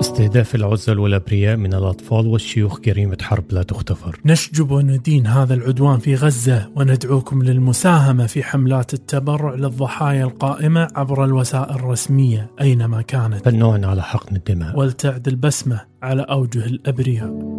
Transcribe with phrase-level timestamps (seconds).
[0.00, 6.14] استهداف العزل والأبرياء من الأطفال والشيوخ جريمة حرب لا تغتفر نشجب وندين هذا العدوان في
[6.14, 13.44] غزة وندعوكم للمساهمة في حملات التبرع للضحايا القائمة عبر الوسائل الرسمية أينما كانت.
[13.44, 14.78] فالنوع على حقن الدماء.
[14.78, 17.58] ولتعد البسمة على أوجه الأبرياء.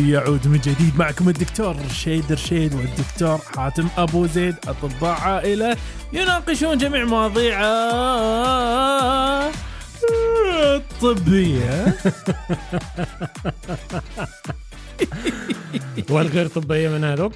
[0.00, 5.76] الكاس طبي يعود من جديد معكم الدكتور رشيد رشيد والدكتور حاتم أبو زيد أطباء عائلة
[6.12, 7.60] يناقشون جميع مواضيع
[10.76, 11.94] الطبية.
[16.10, 17.32] والغير طبية من هذوك؟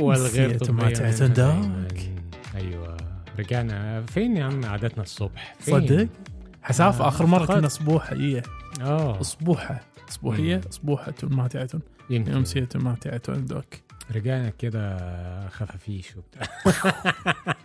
[0.00, 0.58] والغير.
[0.72, 1.86] من-
[2.56, 2.96] أيوة.
[3.38, 4.02] رجعنا.
[4.06, 5.54] فين يا عم؟ عادتنا الصبح.
[5.60, 6.08] فين؟ صدق؟
[6.62, 7.46] حساف آه، آخر مرة.
[7.46, 8.42] كنا صبوحه هي
[8.80, 9.20] آه.
[9.20, 9.80] اصبوحه
[10.56, 10.60] مم.
[10.70, 11.68] اصبوحه ماتعه
[12.10, 12.32] يمكن.
[12.32, 13.64] امسيه ماتعه دوك
[14.14, 14.98] رجعنا كده
[15.48, 16.42] خفافيش وبتاع.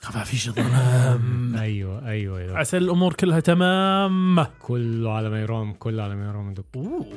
[0.00, 1.56] خفافيش ظلام.
[1.58, 4.46] أيوه أيوه أيوه عسى الأمور كلها تمام.
[4.62, 6.54] كله على ما يرام كله على ما يرام.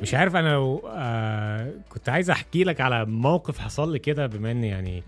[0.02, 4.50] مش عارف أنا لو آه كنت عايز أحكي لك على موقف حصل لي كده بما
[4.50, 5.02] إني يعني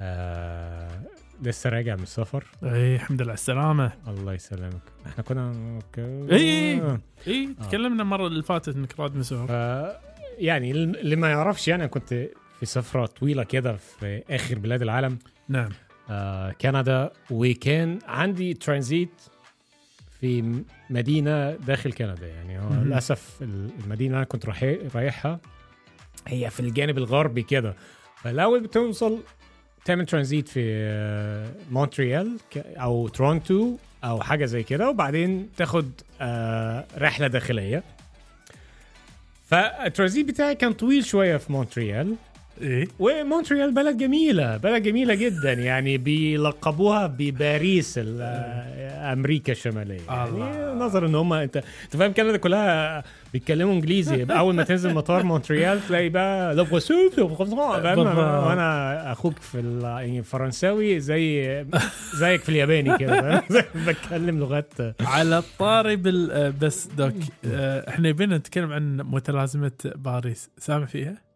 [0.00, 1.00] آه
[1.42, 2.44] لسه راجع من السفر.
[2.64, 3.92] اي الحمد لله على السلامة.
[4.08, 4.82] الله يسلمك.
[5.06, 5.78] إحنا كنا
[6.32, 6.80] إي.
[6.80, 7.00] آه.
[7.26, 9.50] اي تكلمنا المرة اللي فاتت إنك راد مسافر ف
[10.38, 12.08] يعني اللي ما يعرفش يعني أنا كنت
[12.60, 15.18] في سفرة طويلة كده في آخر بلاد العالم.
[15.48, 15.70] نعم.
[16.10, 17.10] آه كندا.
[17.30, 19.10] وكان عندي ترانزيت
[20.20, 22.58] في مدينة داخل كندا يعني.
[22.58, 22.70] هو.
[22.84, 25.40] للأسف ال- المدينة أنا كنت رايح- رايحها
[26.26, 27.74] هي في الجانب الغربي كده.
[28.16, 29.18] فالاول بتوصل
[29.84, 37.26] تعمل ترانزيت في آه، مونتريال أو تورونتو أو حاجة زي كده وبعدين تاخد آه، رحلة
[37.26, 37.82] داخلية.
[39.48, 42.16] فالترانزيت بتاعي كان طويل شوية في مونتريال.
[42.60, 48.20] إيه ومونتريال بلد جميلة بلد جميلة جدا يعني بيلقبوها بباريس ال-
[49.12, 50.78] أمريكا الشمالية يعني.
[50.80, 55.86] نظرا إن هم أنت أنت فاهم كندا كلها بيتكلموا إنجليزي أول ما تنزل مطار مونتريال
[55.88, 58.46] تلاقي بقى لو.
[58.48, 61.64] وأنا أخوك في ال- يعني زي
[62.14, 63.42] زيك في الياباني كده؟
[63.86, 65.96] بتكلم لغات على الطاري
[66.62, 67.14] بس دوك
[67.46, 71.29] آه، إحنا يبينا نتكلم عن متلازمة باريس سامع فيها؟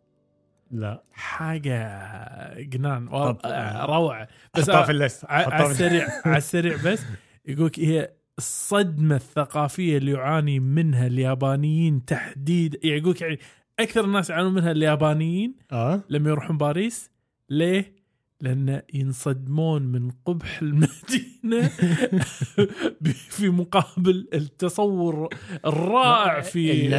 [0.75, 1.03] لا.
[1.13, 4.29] حاجة جنان آه، روعة.
[4.57, 7.03] بس حطها آه، في الليست ع- حطها على السريع على السريع بس
[7.47, 13.39] يقولك هي الصدمة الثقافية اللي يعاني منها اليابانيين تحديد يعني يقولك يعني
[13.81, 16.01] أكثر الناس يعانون منها اليابانيين آه.
[16.09, 17.11] لما يروحون باريس.
[17.51, 17.95] ليه؟
[18.41, 21.69] لأن ينصدمون من قبح المدينة
[23.37, 25.29] في مقابل التصور
[25.67, 26.51] الرائع في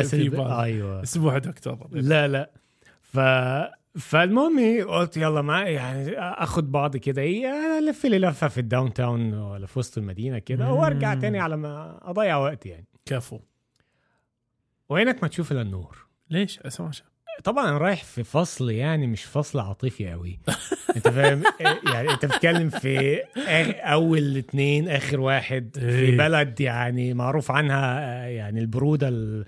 [0.03, 0.51] في باريس.
[0.51, 1.03] أيوه.
[1.03, 1.87] أسبوع دكتور.
[1.91, 2.51] لا لا.
[3.15, 3.19] ف
[3.99, 7.47] فالمهم إيه، قلت يلا ما يعني آخد بعض كده إيه
[7.79, 10.71] ألف لي لفة في ال downtown ولا في وسط المدينة كده.
[10.71, 12.85] وأرجع تاني على ما أضيع وقت يعني.
[13.05, 13.39] كفو.
[14.89, 15.97] وعينك ما تشوف إلا النور.
[16.29, 16.91] ليش؟ اسمع
[17.43, 20.39] طبعا أنا رايح في فصل يعني مش فصل عاطفي قوي
[20.95, 23.17] أنت فاهم؟ إيه، يعني أنت بتتكلم في
[23.83, 26.17] أول اتنين آخر واحد في إيه.
[26.17, 29.45] بلد يعني معروف عنها آه، يعني البرودة ال-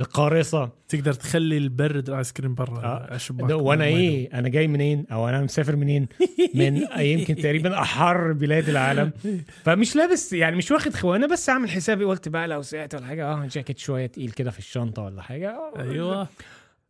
[0.00, 0.70] القارصة.
[0.88, 3.14] تقدر تخلي البرد الآيس كريم برا آه.
[3.14, 3.84] الشباك وأنا.
[3.84, 6.08] إيه أنا جاي منين؟ أو أنا مسافر منين؟
[6.54, 9.12] من يمكن تقريبا أحر بلاد العالم.
[9.64, 13.26] فمش لابس يعني مش واخد خوانه بس عامل حسابي قلت بقى لو سقعت ولا حاجة
[13.32, 15.50] آه جاكيت شوية تقيل كده في الشنطة ولا حاجة.
[15.50, 16.28] آه، أيوه.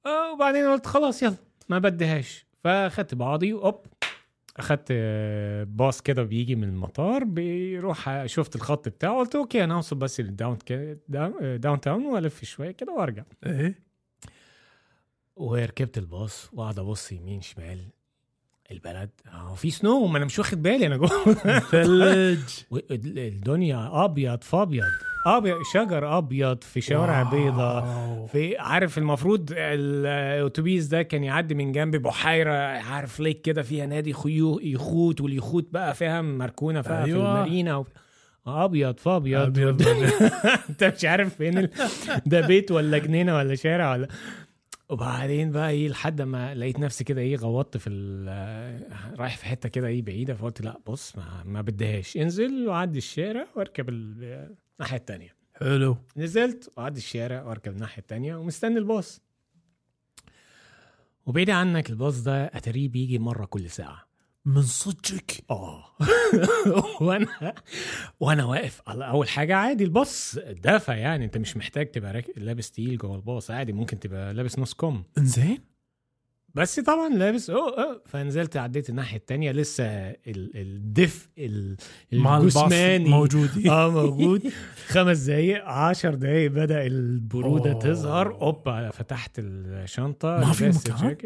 [0.06, 1.34] آه وبعدين قلت خلاص يلا
[1.68, 3.80] ما بديهاش فأخدت بعضي اوب
[4.60, 9.96] أخدت آه، باص كده بيجي من المطار بيروح شفت الخط بتاعه قلت okay أنا هوصل
[9.96, 10.58] بس لل down
[11.08, 13.22] down آه، town وألف شوية كده وأرجع.
[13.46, 13.78] إيه؟
[15.36, 17.80] وركبت الباص وقعد أبص يمين شمال
[18.70, 19.10] البلد.
[19.26, 21.34] آه في snow ما أنا مش واخد بالي أنا جوه.
[21.72, 22.48] ثلج
[22.90, 24.56] الدنيا أبيض في
[25.26, 27.22] ابيض شجر أبيض في شوارع.
[27.22, 33.86] بيضاء في عارف المفروض الأتوبيس ده كان يعدي من جنب بحيرة عارف ليك كده فيها
[33.86, 37.30] نادي خيو يخوت واليخوت بقى فيها مركونة فيها في أيوة.
[37.42, 37.86] المارينا و...
[38.46, 39.58] أبيض في أبيض
[40.70, 41.70] أنت مش عارف فين ال...
[42.26, 44.08] ده بيت ولا جنينة ولا شارع ولا
[44.88, 47.90] وبعدين بقى إيه لحد ما لقيت نفسي كده إيه غوطت في
[49.18, 53.46] رايح في حتة كده إيه بعيدة فقلت لا بص ما, ما بديهاش انزل وعدي الشارع
[53.56, 55.36] واركب ال- الناحيه التانية.
[55.54, 55.96] حلو.
[56.16, 59.20] نزلت وعدي الشارع واركب الناحية التانية ومستني الباص.
[61.26, 64.10] وبعيد عنك الباص ده أتاريه بيجي مرة كل ساعة.
[64.44, 65.84] من صدقك آه.
[67.00, 67.54] وأنا
[68.20, 71.24] وأنا واقف أول حاجة عادي الباص دافع يعني.
[71.24, 75.02] أنت مش محتاج تبقى لابس تقيل جوه الباص عادي ممكن تبقى لابس نص كم.
[75.18, 75.69] إنزين؟
[76.54, 81.28] بس طبعا لابس اوه اوه فنزلت عديت الناحية التانية لسه ال- الدفء
[82.12, 83.50] الجسماني موجود.
[83.66, 84.42] آه موجود.
[84.86, 87.80] خمس دقايق عشر دقايق بدأ البرودة أوه.
[87.80, 88.40] تظهر.
[88.40, 91.16] أوبا فتحت الشنطة ما في مكان؟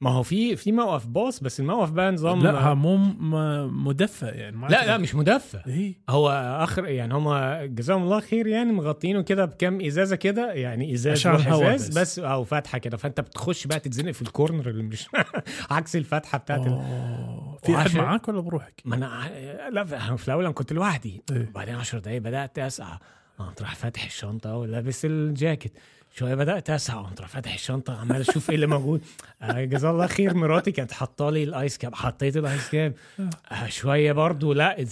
[0.00, 2.96] ما هو في في موقف باص بس الموقف بقى نظام لا مو
[3.66, 6.30] مدفى يعني ما لا لا مش مدفى اي هو
[6.62, 7.34] آخر يعني هم
[7.74, 11.88] جزاهم الله خير يعني مغطينه كده بكام إزازة كده يعني إزاز عشان روح الهوا إزاز
[11.88, 11.98] بس.
[11.98, 15.06] بس أو فتحة كده فأنت بتخش بقى تتزنق في الكورنر اللي مش
[15.70, 16.72] عكس الفتحة بتاعت ال...
[16.72, 17.58] أوه.
[17.64, 19.30] في احد وعشان- معاك ولا بروحك؟ ما أنا
[19.70, 19.84] لا
[20.16, 21.48] في الأول أنا كنت لوحدي إيه.
[21.50, 22.98] وبعدين 10 دقايق بدأت أسعى
[23.38, 25.72] قمت راح فاتح الشنطة ولابس الجاكيت
[26.18, 29.00] شوية بدأت اسعى قمت فاتح الشنطة عمال أشوف إيه اللي موجود.
[29.42, 32.94] آه، جزاه الله خير مراتي كانت حاطة لي ال ice cap حطيت ال ice cap.
[33.52, 34.84] آه، شوية برضو لا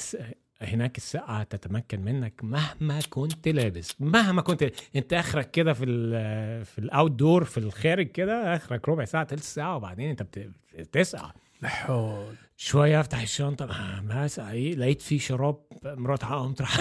[0.63, 3.95] هناك السقعه تتمكن منك مهما كنت لابس.
[4.01, 9.05] مهما كنت أنت آخرك كده في ال في ال outdoor في الخارج كده آخرك ربع
[9.05, 11.33] ساعة تلت ساعة وبعدين أنت بت- بتسقع
[11.63, 13.67] لا حول شوية أفتح الشنطة.
[14.03, 16.81] ما- اسقع إيه لقيت في شراب مرات قمت راح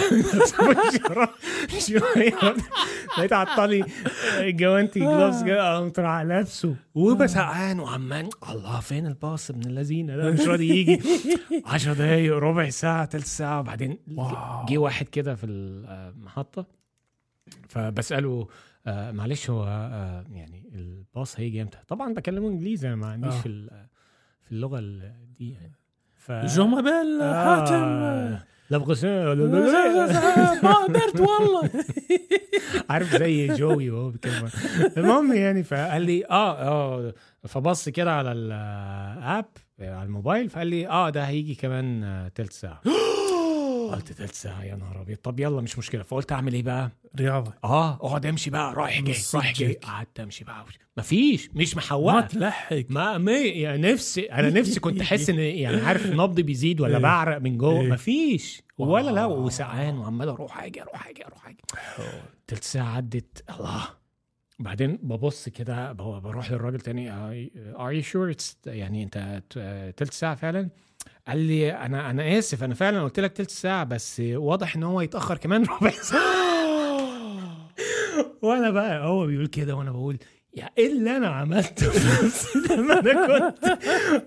[1.08, 1.28] شراب
[1.78, 2.54] شوية.
[3.18, 3.84] لقيت عطالي
[4.40, 6.76] جوانتي جلوفز قمت راح لابسه.
[6.94, 11.00] وبسقعان وعمال الله فين الباص ابن اللذينه ده؟ مش راضي يجي.
[11.66, 13.60] 10 دقايق ربع ساعة تلت ساعة.
[13.60, 13.98] وبعدين.
[14.68, 16.66] جه واحد كده في المحطه
[17.68, 18.48] فبسأله
[18.86, 23.88] آه معلش هو آه يعني الباص هيجي إمتى؟ طبعا بكلمه إنجليزي ما عنديش آه.
[24.48, 25.72] في ال- في اللغة ال- دي يعني.
[26.16, 27.74] ف جمع بال حاتم.
[27.74, 28.42] آه.
[28.70, 30.62] لا بغسان لا لا لا.
[30.62, 31.70] ما قدرت والله.
[32.90, 34.48] عارف زي جوي وهو بيتكلم.
[34.96, 37.14] المهم يعني فقال لي آه آه
[37.48, 39.44] فبص كده على الاب
[39.80, 42.80] على الموبايل فقال لي آه ده هيجي كمان آه، تلت ساعة.
[43.94, 45.16] قلت تلت ساعة يا نهار أبيض.
[45.16, 46.02] طب يلا مش مشكلة.
[46.02, 47.54] فقلت أعمل إيه بقى؟ رياضة.
[47.64, 48.74] آه أقعد أمشي بقى.
[48.74, 49.72] رايح جاي رايح جاي.
[49.72, 50.64] قعدت أمشي بقى.
[50.96, 52.84] مفيش مش ما محوقه تلحق.
[52.88, 57.02] ما ما يعني نفسي أنا نفسي كنت أحس إن يعني عارف نبضي بيزيد ولا إيه.
[57.02, 57.88] بعرق من جوه؟ إيه.
[57.88, 58.62] مفيش.
[58.78, 59.46] ولا لا wow.
[59.46, 61.62] وسقعان وعمال أروح أجي أروح أجي أروح أجي
[62.46, 63.44] تلت ساعة عدت.
[63.60, 63.88] الله.
[64.58, 67.12] بعدين ببص كده بروح للراجل تاني
[67.78, 68.34] are you sure
[68.66, 69.42] يعني أنت
[69.96, 70.68] تلت ساعة فعلا؟
[71.28, 75.00] قال لي أنا أنا آسف أنا فعلا قلت لك تلت ساعة بس واضح إن هو
[75.00, 76.22] يتأخر كمان ربع ساعة.
[78.42, 80.18] وأنا بقى هو بيقول كده وأنا بقول
[80.56, 81.86] يا إيه اللي أنا عملته
[82.70, 83.78] لما أنا كنت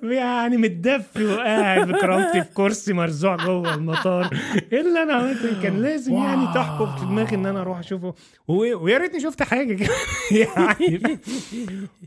[0.04, 4.30] يعني متدفي وقاعد بكرامتي في كرسي مرزوع جوه المطار.
[4.74, 6.54] إيه اللي أنا عملته؟ كان لازم يعني.
[6.54, 8.14] تحكم في دماغي إن أنا أروح أشوفه.
[8.48, 9.94] ويا ريتني شفت حاجة كده
[10.32, 11.02] يعني.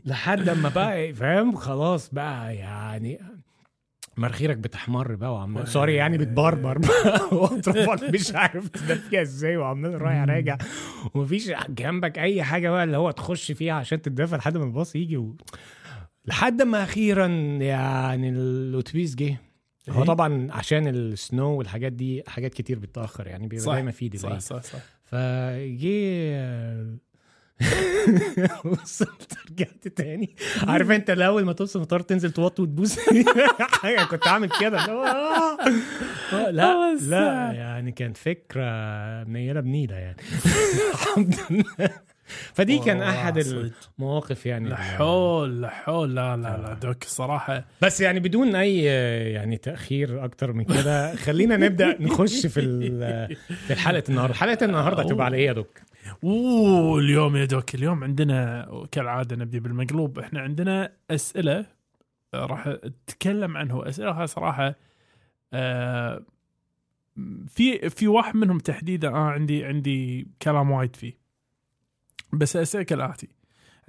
[0.05, 3.19] لحد أما بقى فاهم؟ خلاص بقى يعني
[4.17, 6.77] مناخيرك بتحمر بقى وعمال سوري يعني بتبربر
[7.31, 10.57] واطرافك مش عارف تدفيها إزاي وعمال رايح راجع.
[11.13, 15.17] ومفيش جنبك أي حاجة بقى اللي هو تخش فيها عشان تتدفى لحد ما الباص يجي
[15.17, 15.35] و...
[16.25, 17.27] لحد ما أخيرا
[17.61, 19.37] يعني الأتوبيس جه.
[19.89, 24.17] هو إيه؟ طبعا عشان السنو والحاجات دي حاجات كتير بتتأخر يعني بيبقى صح، دايما في
[24.17, 24.79] صح ديلي صح صح.
[25.03, 26.33] فجي
[28.65, 30.35] وصلت رجعت تاني.
[30.67, 32.99] عارف انت الأول ما توصل المطار تنزل توطي وتبوس.
[33.81, 34.79] حاجة كنت عامل كده.
[34.79, 35.57] آه.
[36.33, 37.03] آه، لا بس.
[37.03, 38.63] لا يعني كانت فكرة
[39.23, 40.17] منيله بنيلة يعني.
[40.93, 41.89] الحمد لله.
[42.53, 43.37] فدي كان أحد.
[43.99, 46.77] المواقف يعني لا حول لا لا لا لا.
[46.81, 47.65] دوك صراحة.
[47.81, 48.83] بس يعني بدون أي
[49.33, 52.89] يعني تأخير أكتر من كده خلينا نبدأ نخش في
[53.67, 55.79] في حلقه النهارده حلقة النهارده هتبقى على إيه يا دوك؟
[56.23, 60.19] أوه اليوم يا دوك اليوم عندنا كالعادة نبدي بالمقلوب.
[60.19, 61.65] إحنا عندنا أسئلة
[62.33, 63.89] آه، راح أتكلم عنه.
[63.89, 64.75] أسئلة صراحة
[65.53, 66.23] آه،
[67.47, 71.17] في في واحد منهم تحديدا آه عندي عندي كلام وايد فيه.
[72.33, 73.27] بس اسئله كالاتي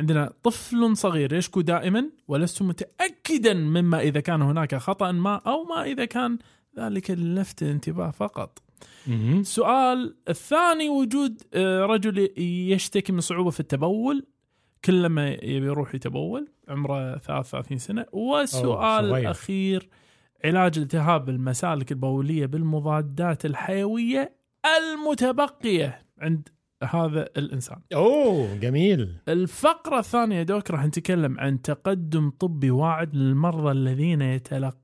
[0.01, 5.83] عندنا طفل صغير يشكو دائما ولست متاكدا مما إذا كان هناك خطأ ما أو ما
[5.83, 6.39] إذا كان
[6.79, 8.64] ذلك للفت الانتباه فقط.
[9.09, 14.27] السؤال الثاني وجود آه، رجل يشتكي من صعوبة في التبول
[14.85, 18.07] كلما يبي يروح يتبول عمره 33 سنة.
[18.13, 19.19] والسؤال صغير.
[19.19, 19.89] الأخير
[20.45, 24.37] علاج التهاب المسالك البولية بالمضادات الحيوية
[24.79, 26.49] المتبقية عند
[26.83, 27.81] هذا الإنسان.
[27.95, 29.17] أوه جميل.
[29.29, 34.84] الفقرة الثانية يا دوك راح نتكلم عن تقدم طبي واعد للمرضى الذين يتلقون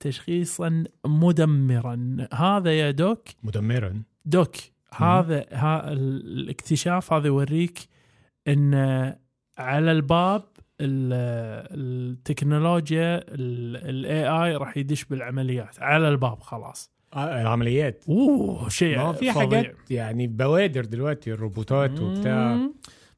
[0.00, 2.16] تشخيصا مدمرا.
[2.34, 4.02] هذا يا دوك؟ مدمرا.
[4.24, 4.56] دوك
[4.94, 7.78] هذا ها الاكتشاف هذا يوريك
[8.48, 8.74] إن
[9.58, 10.42] على الباب
[10.80, 11.70] ال-
[12.10, 15.82] التكنولوجيا ال AI راح يدش بالعمليات.
[15.82, 16.90] على الباب خلاص.
[17.14, 18.04] آه، العمليات.
[18.08, 19.32] أوه شيء ما في.
[19.32, 22.58] حاجات يعني بوادر دلوقتي الروبوتات وبتاع.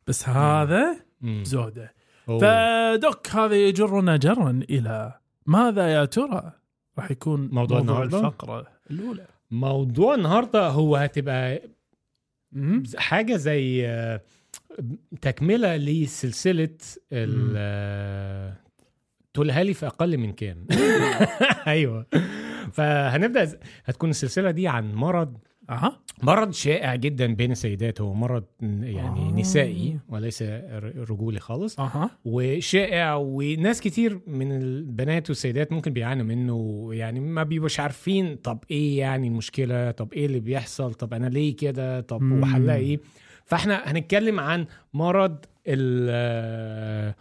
[0.07, 1.43] بس هذا مم.
[1.45, 1.95] زودة.
[2.27, 6.53] فدوك هذا يجرنا جرا إلى ماذا يا ترى؟
[6.99, 9.27] راح يكون موضوع النهاردة؟ الفقرة الأولى.
[9.51, 11.63] موضوع النهارده هو هتبقى.
[12.97, 14.21] حاجة زي آه،
[15.21, 16.69] تكملة لسلسلة
[17.13, 18.57] آه،
[19.35, 20.67] تقولها لي في أقل من كام
[21.67, 22.07] أيوه.
[22.73, 25.39] فهنبدأ هتكون السلسلة دي عن مرض
[25.73, 26.01] أها.
[26.23, 28.45] مرض شائع جدا بين السيدات هو مرض
[28.83, 29.33] يعني آه.
[29.41, 30.43] نسائي وليس
[30.97, 31.81] رجولي خالص.
[31.81, 32.11] أها.
[32.25, 38.99] وشائع وناس كتير من البنات والسيدات ممكن بيعانوا منه يعني ما بيبقوش عارفين طب إيه
[38.99, 42.23] يعني المشكلة طب إيه اللي بيحصل طب أنا ليه كده طب.
[42.23, 43.01] وحلها إيه.
[43.45, 45.37] فإحنا هنتكلم عن مرض
[45.67, 47.15] ال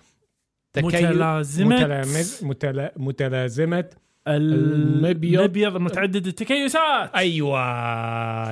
[0.78, 1.76] متلازمة.
[1.76, 3.86] متلامز- متلا- متلازمة
[4.28, 5.78] المبيض المبيض.
[5.78, 7.62] متعدد التكيسات أيوه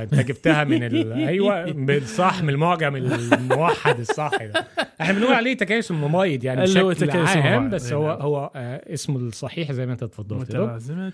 [0.03, 1.13] أنت جبتها من ال...
[1.27, 4.67] أيوه بالصح من المعجم الموحد الصح ده
[5.01, 8.21] إحنا بنقول عليه تكيس المميض يعني بشكل تكيس عام بس هو نعم.
[8.21, 10.65] هو آه اسمه الصحيح زي ما انت اتفضلت له.
[10.65, 11.13] متلازمة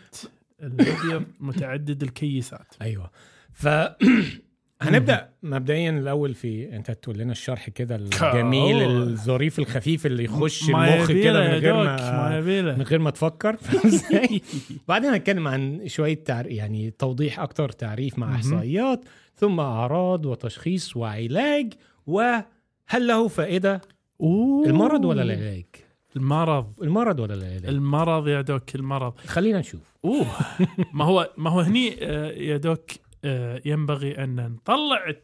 [0.62, 3.12] المبيض متعدد الكيسات أيوه
[3.54, 3.68] ف
[4.82, 8.84] هنبدأ مبدئيا الأول في أنت تقول لنا الشرح كده الجميل.
[8.84, 13.58] الظريف الخفيف اللي يخش المخ كده من غير ما من غير ما تفكر؟
[14.88, 16.52] بعدين هنتكلم عن شوية تعر...
[16.52, 18.36] يعني توضيح أكتر تعريف مع.
[18.36, 19.06] إحصائيات
[19.36, 21.74] ثم أعراض وتشخيص وعلاج
[22.08, 22.44] وهل
[22.94, 23.82] له فائدة
[24.22, 24.66] أوه.
[24.68, 25.66] المرض ولا العلاج؟
[26.16, 30.28] المرض المرض ولا العلاج؟ المرض يا دوك المرض خلينا نشوف أوه
[30.94, 32.92] ما هو ما هو هني آه، يا دوك
[33.66, 35.16] ينبغي أن نطلع ال-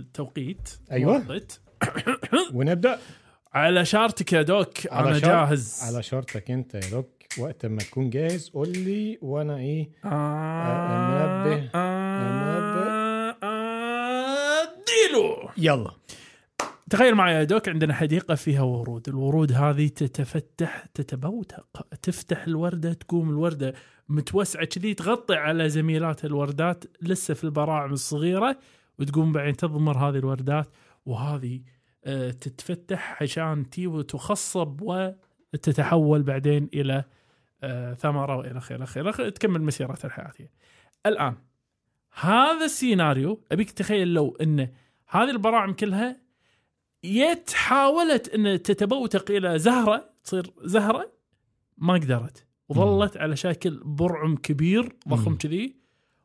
[0.00, 0.68] التوقيت.
[1.04, 1.60] وقت
[2.54, 2.98] ونبدأ.
[3.54, 5.80] على شارتك يا دوك على أنا شرط- جاهز.
[5.82, 10.08] على شرطك أنت يا دوك وقت ما تكون جاهز قول لي وأنا إيه؟ آه
[11.44, 11.70] منبه.
[11.74, 15.90] آه آه ديلو يلا.
[16.90, 19.08] تخيل معي يا دوك عندنا حديقة فيها ورود.
[19.08, 23.74] الورود هذه تتفتح تتبوتق تفتح الوردة تقوم الوردة.
[24.08, 28.58] متوسعة كذي تغطي على زميلات الوردات لسه في البراعم الصغيرة
[28.98, 30.68] وتقوم بعدين تضمر هذه الوردات.
[31.06, 31.60] وهذه
[32.04, 37.04] آه، تتفتح عشان تي وتخصب وتتحول بعدين إلى
[37.62, 40.50] آه، آخره إلى آخره إلى آخره، تكمل مسيرتها الحياتية
[41.06, 41.34] الآن
[42.20, 44.68] هذا السيناريو أبيك تخيل لو أن
[45.08, 46.27] هذه البراعم كلها
[47.04, 51.12] يت حاولت إن تتبوتق إلى زهرة تصير زهرة
[51.78, 52.46] ما قدرت.
[52.68, 55.36] وظلت على شكل برعم كبير ضخم.
[55.36, 55.76] كذي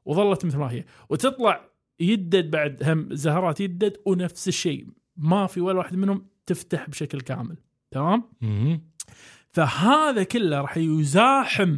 [0.05, 0.85] وظلت مثل ما هي.
[1.09, 4.87] وتطلع يدد بعد هم زهرات يدد ونفس الشيء.
[5.17, 7.57] ما في ولا واحد منهم تفتح بشكل كامل.
[7.91, 8.23] تمام.
[9.51, 11.69] فهذا كله راح يزاحم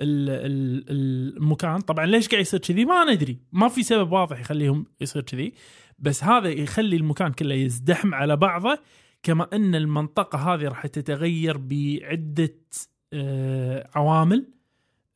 [0.00, 1.80] ال- ال- المكان.
[1.80, 3.38] طبعا ليش قاعد يصير كذي؟ ما ندري.
[3.52, 5.52] ما في سبب واضح يخليهم يصير كذي.
[5.98, 8.78] بس هذا يخلي المكان كله يزدحم على بعضه
[9.22, 12.54] كما أن المنطقة هذه راح تتغير بعدة
[13.12, 14.46] آه، عوامل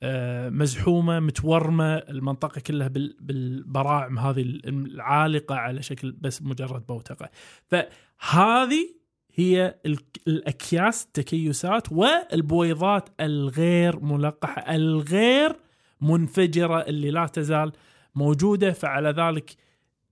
[0.02, 7.30] آه، مزحومة متورمة المنطقة كلها بال- بالبراعم هذه العالقة على شكل بس مجرد بوتقة.
[7.66, 8.94] فهذه
[9.34, 15.56] هي ال- الأكياس التكيسات والبويضات الغير ملقحة الغير
[16.00, 17.72] منفجرة اللي لا تزال
[18.14, 19.56] موجودة فعلى ذلك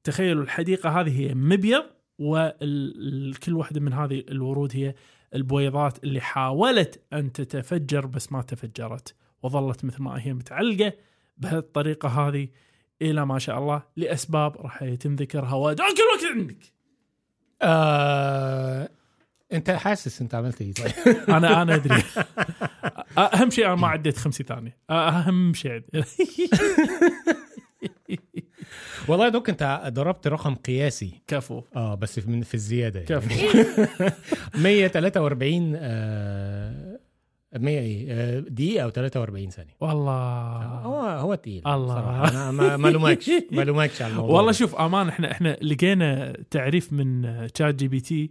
[0.07, 1.85] تخيلوا الحديقة هذه هي مبيض
[2.19, 4.95] وكل واحدة من هذه الورود هي
[5.35, 10.93] البويضات اللي حاولت أن تتفجر بس ما تفجرت وظلت مثل ما هي متعلقة
[11.37, 12.49] بهالطريقة هذه.
[13.03, 15.55] إلى ما شاء الله لأسباب راح يتم ذكرها.
[15.55, 16.73] ودوك الوقت عندك
[17.63, 18.89] آه...
[19.53, 20.93] أنت حاسس أنت عملت إيه؟ طيب.
[21.37, 22.03] أنا أنا أدري.
[23.19, 24.77] أهم شيء أنا ما عديت 50 ثانية.
[24.91, 25.83] أهم شيء
[29.09, 33.21] والله يا دوك انت ضربت رقم قياسي كفو آه بس في- من في الزيادة يعني.
[33.21, 33.59] كفو
[34.63, 36.99] 143 آه
[37.57, 40.13] 100 إيه آه، دقيقة أو 43 ثانية والله
[40.63, 41.95] هو هو تقيل الله.
[41.95, 42.29] صراحة.
[42.31, 44.53] أنا ما ما لومكش ما لومكش على الموضوع والله.
[44.53, 47.23] شوف أمان إحنا إحنا لقينا تعريف من
[47.55, 48.31] ChatGPT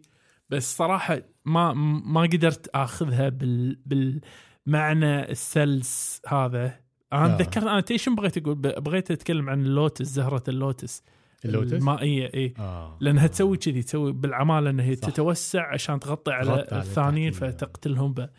[0.50, 1.74] بس صراحة ما
[2.06, 6.80] ما قدرت آخذها بال بالمعنى السلس هذا
[7.14, 7.38] أنا آه.
[7.38, 11.04] تذكرت أنا تيش بغيت أقول بغيت أتكلم عن اللوتس زهرة اللوتس
[11.46, 14.96] اللوتس المائيه إي آه لأنها تسوي كذي تسوي بالعمالة إنها هي.
[14.96, 18.30] تتوسع عشان تغطي على الثانيين فتقتلهم ب...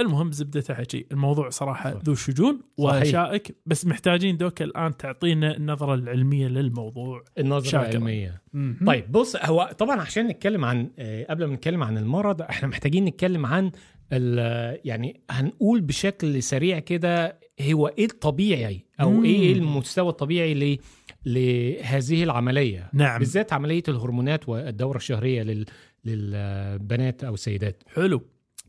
[0.00, 2.00] المهم زبدته حكي الموضوع صراحة صح.
[2.04, 2.60] ذو شجون.
[2.78, 7.88] وشائك بس محتاجين دوك الآن تعطينا النظرة العلمية للموضوع النظرة شاكراً.
[7.88, 8.78] العلمية مهم.
[8.86, 13.04] طيب بص هو طبعا عشان نتكلم عن آه، قبل ما نتكلم عن المرض إحنا محتاجين
[13.04, 13.70] نتكلم عن
[14.12, 19.24] ال- يعني هنقول بشكل سريع كده هو إيه الطبيعي أو مم.
[19.24, 20.78] إيه المستوى الطبيعي ل
[21.26, 23.18] لهذه العملية؟ نعم.
[23.18, 25.66] بالذات عملية الهرمونات والدورة الشهرية لل
[26.04, 27.82] للبنات أو السيدات.
[27.86, 28.22] حلو.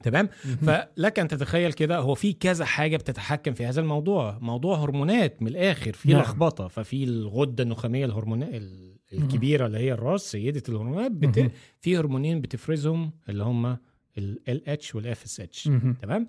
[0.04, 0.28] تمام.
[0.62, 4.38] فلك أن تتخيل كده هو في كذا حاجة بتتحكم في هذا الموضوع.
[4.42, 6.22] موضوع هرمونات من الآخر في نعم.
[6.22, 6.68] لخبطة.
[6.68, 8.62] ففي الغدة النخامية الهرمونات
[9.14, 11.52] الكبيرة اللي هي الراس سيدة الهرمونات بت...
[11.82, 13.78] في هرمونين بتفرزهم اللي هم
[14.18, 15.70] ال اتش والاف اس اتش.
[16.02, 16.28] تمام؟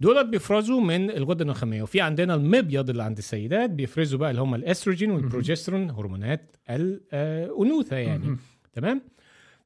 [0.00, 4.54] دولت بيفرزوا من الغدة النخامية وفي عندنا المبيض اللي عند السيدات بيفرزوا بقى اللي هم
[4.54, 8.36] الأستروجين والبروجسترون هرمونات الأنوثة يعني.
[8.72, 9.02] تمام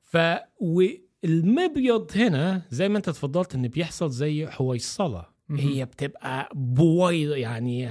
[0.02, 0.16] ف
[0.60, 5.32] والمبيض هنا زي ما انت اتفضلت ان بيحصل زي حويصلة.
[5.50, 7.86] هي بتبقى بويضة يعني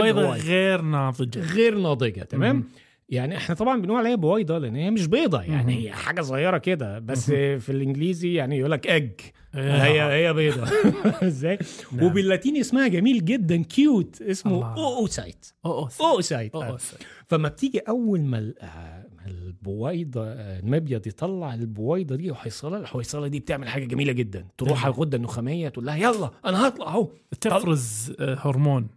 [0.00, 0.36] بويضة.
[0.36, 2.68] غير ناضجة غير ناضجة تمام.
[3.10, 5.74] يعني إحنا طبعا بنقول عليها بويضة لأن هي مش بيضة يعني.
[5.88, 7.30] هي حاجة صغيرة كده بس.
[7.30, 9.10] في الإنجليزي يعني يقول لك اج
[9.54, 9.82] آه.
[9.82, 10.64] هي هي بيضة
[11.28, 11.58] إزاي
[11.92, 12.06] نعم.
[12.06, 14.74] وباللاتيني اسمها جميل جدا cute اسمه.
[14.76, 16.10] oocyte أوه، أوه.
[16.12, 16.56] oocyte.
[17.26, 23.68] فما بتيجي أول ما آه، البويضة آه، المبيض يطلع البويضة دي وحيصله الحويصله دي بتعمل
[23.68, 27.08] حاجة جميلة جدا تروح على الغدة النخامية تقول لها يلا أنا هطلع أهو
[27.40, 28.88] تفرز هرمون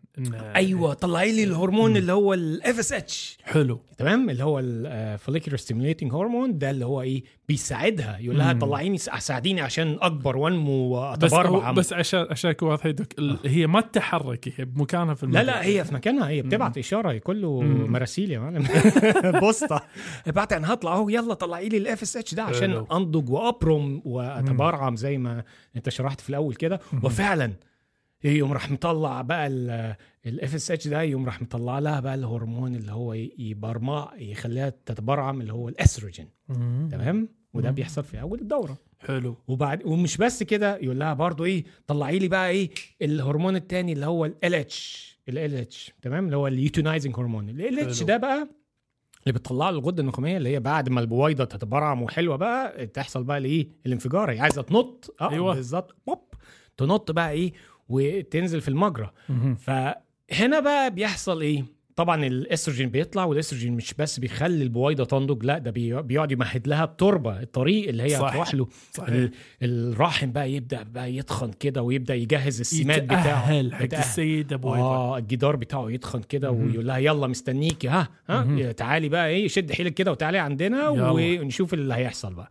[0.56, 3.80] أيوه طلعي لي الهرمون اللي هو ال FSH حلو.
[3.98, 8.18] تمام؟ اللي هو ال follicular stimulating hormone ده اللي هو إيه بيساعدها.
[8.20, 8.60] يقول لها مم.
[8.60, 13.82] طلعيني ساعديني عشان أكبر وانمو بس واتبرع بس عشان عشان اكون واضح ال- هي ما
[13.82, 16.30] تتحرك هي بمكانها في لا المكان لا هي في مكانها.
[16.30, 17.92] هي بتبعت إشارة كله مم.
[17.92, 18.68] مراسيل يا معلم.
[19.42, 19.82] بوسطة.
[20.28, 22.86] ابعت أنا هطلع أهو يلا طلعي لي ال FSH ده عشان.
[22.92, 25.44] أنضج وأبرم وأتبرعم زي ما
[25.76, 26.80] أنت شرحت في الأول كده.
[27.04, 27.54] وفعلا
[28.24, 29.48] يوم راح مطلع بقى
[30.26, 35.54] ال FSH ده يوم راح مطلع لها بقى الهرمون اللي هو يبرعم يخليها تتبرعم اللي
[35.54, 36.30] هو الاستروجين.
[36.92, 37.76] تمام؟ وده مم.
[37.76, 38.78] بيحصل في أول الدورة.
[39.00, 39.38] حلو.
[39.48, 42.70] وبعد ومش بس كده يقول لها برضو إيه طلعي لي بقى إيه
[43.02, 48.00] الهرمون التاني اللي هو ال اتش ال اتش تمام؟ اللي هو ال luteinizing hormone ال
[48.00, 48.04] LH.
[48.04, 48.48] ده بقى
[49.24, 53.38] اللي بتطلع له الغدة النخامية اللي هي بعد ما البويضة تتبرعم وحلوة بقى تحصل بقى
[53.38, 54.32] الايه الانفجار.
[54.32, 55.16] هي عايزة تنط.
[55.22, 55.56] آه أيوة.
[55.56, 55.96] بالظبط.
[56.08, 56.20] بوب.
[56.78, 57.54] تنط بقى إيه
[57.90, 59.12] وتنزل في المجرى.
[59.60, 61.64] فهنا بقى بيحصل إيه
[61.96, 66.84] طبعا الأستروجين بيطلع والأستروجين مش بس بيخلي البويضة تنضج لا ده بي- بيقعد يمهد لها
[66.84, 68.08] التربة الطريق اللي هي.
[68.30, 68.68] هتروح له
[69.64, 73.52] الرحم بقى يبدأ بقى يتخن كده ويبدأ يجهز السمات بتاعه.
[74.00, 76.52] السيدة بويضة آه الجدار بتاعه يتخن كده.
[76.52, 78.72] ويقول لها يلا مستنيكي ها ها.
[78.72, 81.10] تعالي بقى إيه شد حيلك كده وتعالي عندنا يلا.
[81.42, 82.50] ونشوف اللي هيحصل بقى.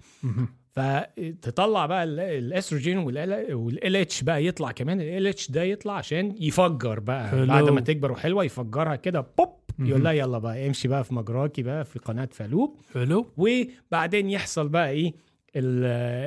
[0.76, 7.00] فتطلع بقى ال- الأستروجين وال LH بقى يطلع كمان ال LH ده يطلع عشان يفجر
[7.00, 7.46] بقى حلو.
[7.46, 9.48] بعد ما تكبر وحلوة يفجرها كده بوب.
[9.78, 14.68] يقول لها يلا بقى امشي بقى في مجراكي بقى في قناة فالوب حلو وبعدين يحصل
[14.68, 15.14] بقى إيه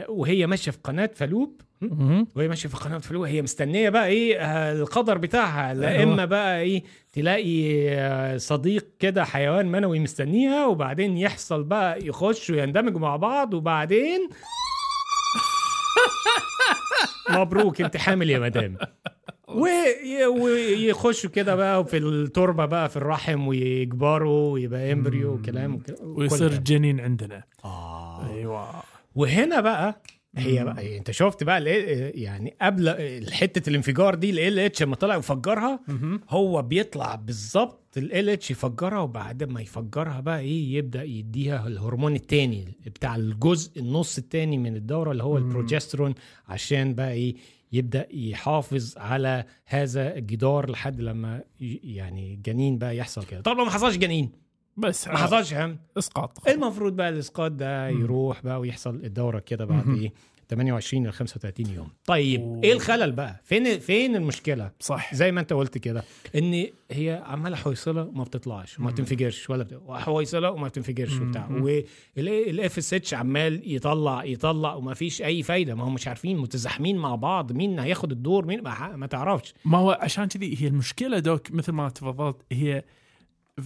[0.09, 1.61] وهي ماشية في قناة فالوب.
[2.35, 5.73] وهي ماشية في قناة فالوب هي مستنية بقى إيه آه، القدر بتاعها.
[5.73, 6.03] لا أيوة.
[6.03, 12.99] إما بقى إيه تلاقي آه، صديق كده حيوان منوي مستنيها وبعدين يحصل بقى يخشوا يندمجوا
[12.99, 14.29] مع بعض وبعدين
[17.29, 18.77] مبروك أنت حامل يا مدام.
[19.47, 26.99] وي- ويخشوا كده بقى في التربة بقى في الرحم ويكبروا ويبقى embryo وكلام ويصير جنين
[26.99, 27.43] عندنا.
[27.65, 28.29] آه.
[28.33, 28.69] أيوه.
[29.15, 30.01] وهنا بقى
[30.37, 30.63] هي.
[30.63, 31.63] بقى انت شفت بقى
[32.21, 32.89] يعني قبل
[33.31, 36.21] حتة الانفجار دي ال LH لما طلع وفجرها مهم.
[36.29, 42.65] هو بيطلع بالظبط ال LH يفجرها وبعد ما يفجرها بقى إيه يبدأ يديها الهرمون التاني
[42.85, 45.37] بتاع الجزء النص التاني من الدورة اللي هو.
[45.37, 46.13] البروجسترون
[46.47, 47.35] عشان بقى إيه
[47.71, 51.43] يبدأ يحافظ على هذا الجدار لحد لما
[51.83, 54.44] يعني الجنين بقى يحصل كده طبعا ما حصلش جنين
[54.77, 57.89] بس ما حصلش هم إسقاط المفروض بقى الإسقاط ده.
[57.89, 59.89] يروح بقى ويحصل الدورة كده بعد.
[59.89, 60.13] إيه
[60.49, 62.63] 28 ل 35 يوم طيب أوه.
[62.63, 66.03] إيه الخلل بقى فين فين المشكلة صح زي ما أنت قلت كده
[66.35, 68.91] إن هي عمالة حويصلة وما بتطلعش وما.
[68.91, 69.81] بتنفجرش ولا بت...
[69.89, 71.19] حويصلة وما بتنفجرش.
[71.19, 71.49] وبتاع.
[72.17, 77.15] وال FSH عمال يطلع يطلع وما فيش أي فايدة ما هم مش عارفين متزاحمين مع
[77.15, 81.51] بعض مين هياخد الدور مين ما, ما تعرفش ما هو عشان كذي هي المشكلة دوك
[81.51, 82.83] مثل ما تفضلت هي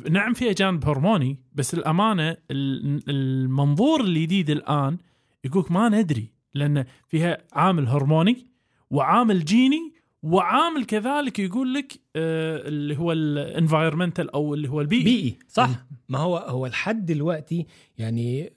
[0.10, 4.98] نعم فيها جانب هرموني بس الامانه ال- المنظور الجديد الآن
[5.44, 8.48] يقولك ما ندري لأن فيها عامل هرموني
[8.90, 15.04] وعامل جيني وعامل كذلك يقول لك آه اللي هو ال environmental أو اللي هو البيئي
[15.04, 15.70] بيئي صح
[16.10, 17.66] ما هو هو لحد دلوقتي
[17.98, 18.54] يعني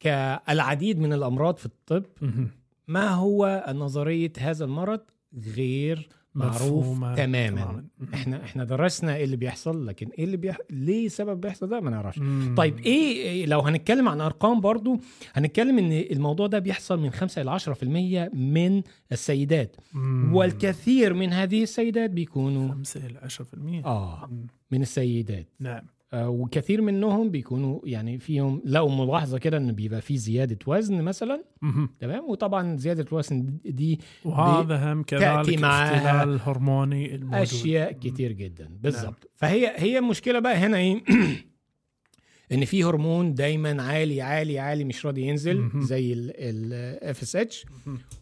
[0.00, 2.04] كالعديد من الأمراض في الطب.
[2.88, 5.00] ما هو نظرية هذا المرض
[5.56, 7.84] غير معروف تماما.
[8.14, 10.58] إحنا إحنا درسنا إيه اللي بيحصل لكن إيه اللي بيح...
[10.70, 12.20] ليه سبب بيحصل ده؟ ما نعرفش.
[12.56, 15.00] طيب إيه إيه لو هنتكلم عن أرقام برضو
[15.32, 17.58] هنتكلم إن الموضوع ده بيحصل من 5 إلى
[18.30, 19.76] 10% من السيدات.
[19.94, 20.34] مم.
[20.34, 23.20] والكثير من هذه السيدات بيكونوا 5 إلى
[23.82, 24.46] 10% آه مم.
[24.70, 25.46] من السيدات.
[25.60, 25.82] نعم.
[26.14, 31.44] وكثير منهم بيكونوا يعني فيهم لقوا ملاحظة كده إن بيبقى في زيادة وزن مثلا.
[32.00, 37.40] تمام؟ وطبعا زيادة الوزن دي وهذا هم كذلك اختلال هرموني الموجود.
[37.40, 38.68] اشياء كتير جدا.
[38.80, 41.02] بالظبط فهي هي المشكلة بقى هنا إيه؟
[42.52, 45.70] إن في هرمون دايما عالي عالي عالي مش راضي ينزل.
[45.76, 47.64] زي ال FSH.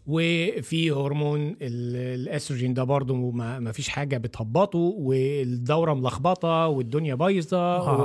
[0.07, 8.01] وفي هرمون ال- الأستروجين ده برضه ما فيش حاجة بتهبطه والدورة ملخبطة والدنيا بايظة آه.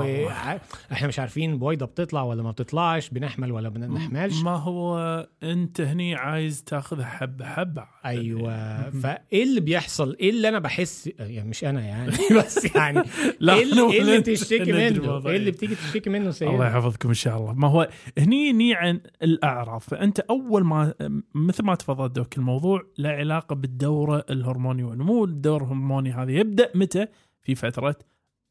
[0.91, 4.43] وإحنا مش عارفين بويضه بتطلع ولا ما بتطلعش بنحمل ولا ما بنحملش.
[4.43, 4.97] ما هو
[5.43, 8.91] أنت هني عايز تاخذها حبه حبه أيوه.
[8.91, 14.01] فإيه اللي بيحصل؟ إيه اللي أنا بحس؟ يعني مش أنا يعني بس يعني إيه اللي,
[14.01, 15.53] اللي ندري تشتكي الموضوع منه؟ إيه اللي إيه.
[15.53, 17.53] بتيجي تشتكي منه الله سيدنا يحفظكم إن شاء الله.
[17.55, 19.81] ما هو هني ني عن الأعراض.
[19.81, 20.95] فأنت أول ما
[21.35, 27.07] مثل ما تفضل دوك الموضوع له علاقة بالدورة الهرمونيه ونمو الدورة الهرموني هذا يبدأ متى؟
[27.43, 27.97] في فترة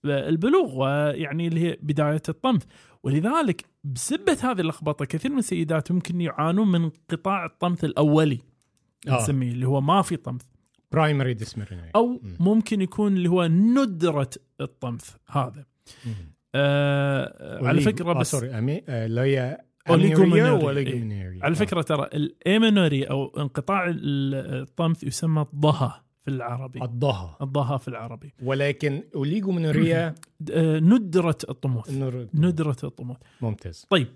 [0.05, 2.63] البلوغ ويعني اللي هي بداية الطمث
[3.03, 8.39] ولذلك بسبب هذه اللخبطة كثير من السيدات ممكن يعانون من انقطاع الطمث الأولي
[9.07, 9.21] آه.
[9.21, 10.41] نسميه اللي هو ما في طمث
[10.91, 11.33] primary
[11.95, 14.29] أو ممكن يكون اللي هو ندرة
[14.61, 15.65] الطمث هذا.
[16.55, 19.57] آه على فكرة بس sorry آه، اللي هي
[19.89, 21.43] و oligomenorrhea.
[21.43, 21.59] على آه.
[21.59, 26.81] فكرة ترى ال amenorrhea أو انقطاع ال- الطمث يسمى الضها في العربي.
[26.81, 27.37] الضها.
[27.41, 28.33] الضها في العربي.
[28.43, 30.15] ولكن oligomenorrhea
[30.51, 31.89] آه، ندرة الطموث.
[32.33, 33.17] ندرة الطموث.
[33.41, 33.85] ممتاز.
[33.89, 34.07] طيب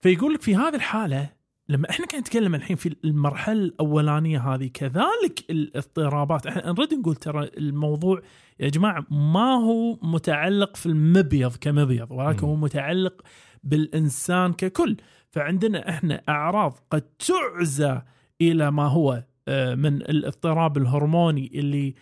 [0.00, 1.30] فيقول لك في هذه الحالة
[1.70, 7.50] لما إحنا قاعد نتكلم الحين في المرحلة الأولانية هذه كذلك الاضطرابات إحنا نريد نقول ترى
[7.58, 8.22] الموضوع
[8.60, 12.46] يا جماعة ما هو متعلق في المبيض كمبيض ولكن.
[12.46, 13.22] هو متعلق
[13.64, 14.96] بالإنسان ككل
[15.30, 18.02] فعندنا إحنا أعراض قد تعزى
[18.40, 21.94] إلى ما هو آه، من الاضطراب الهرموني اللي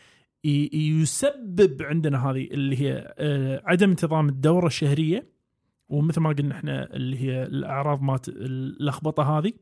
[0.72, 5.37] يسبب عندنا هذه اللي هي آه، عدم انتظام الدورة الشهرية
[5.88, 9.52] ومثل ما قلنا إحنا اللي هي الأعراض مات اللخبطة هذه.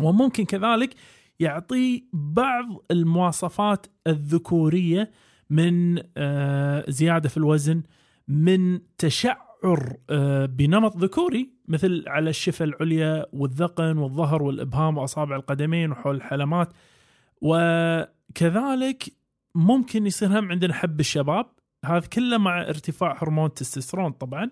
[0.00, 0.94] وممكن كذلك
[1.40, 5.10] يعطي بعض المواصفات الذكورية
[5.50, 7.82] من آه، زيادة في الوزن
[8.28, 16.16] من تشعر آه، بنمط ذكوري مثل على الشفة العليا والذقن والظهر والإبهام وأصابع القدمين وحول
[16.16, 16.72] الحلمات.
[17.40, 19.04] وكذلك
[19.54, 21.46] ممكن يصير هم عندنا حب الشباب.
[21.84, 24.50] هذا كله مع ارتفاع هرمون التستوستيرون طبعا.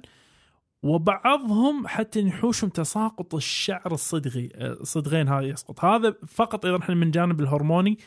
[0.82, 5.84] وبعضهم حتى يحوشهم تساقط الشعر الصدغي آه، الصدغين هذا يسقط.
[5.84, 7.98] هذا فقط إذا إحنا من جانب الهرموني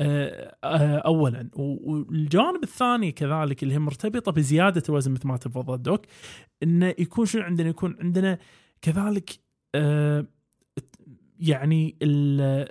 [0.00, 1.48] آه، آه، اولا.
[1.54, 6.00] والجانب الثاني كذلك اللي هي مرتبطة بزيادة الوزن مثل ما تفضل دوك
[6.62, 8.38] انه يكون شنو عندنا؟ يكون عندنا
[8.82, 9.30] كذلك
[9.74, 10.26] آه،
[11.40, 12.68] يعني ال-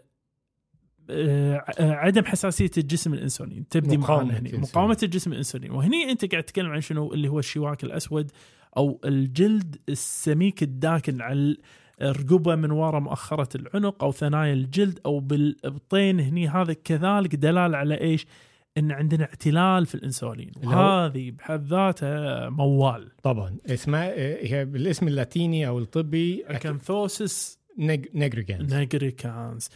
[1.10, 4.58] آه، عدم حساسية الجسم الانسولين تبدي معنا هنا.
[4.60, 8.32] مقاومة الجسم الانسولين وهني أنت قاعد تتكلم عن شنو؟ اللي هو الشواك الأسود
[8.78, 11.58] أو الجلد السميك الداكن على
[12.02, 18.02] الرقبة من وراء مؤخرة العنق أو ثنايا الجلد أو بالابطين هني هذا كذلك دلاله على
[18.02, 18.26] إيش؟
[18.78, 20.52] إن عندنا اعتلال في الإنسولين.
[20.64, 23.12] وهذه بحد ذاتها موال.
[23.24, 23.58] طبعا.
[23.66, 27.60] اسمها هي بالاسم اللاتيني أو الطبي acanthosis
[28.14, 29.70] nigricans nigricans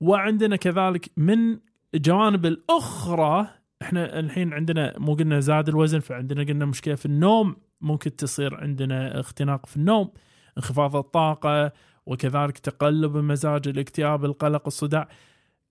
[0.00, 1.58] وعندنا كذلك من
[1.94, 3.48] الجوانب الأخرى
[3.82, 7.56] إحنا الحين عندنا مو قلنا زاد الوزن فعندنا قلنا مشكلة في النوم.
[7.80, 10.10] ممكن تصير عندنا اختناق في النوم
[10.58, 11.72] انخفاض الطاقة
[12.06, 15.08] وكذلك تقلب المزاج الاكتئاب القلق الصداع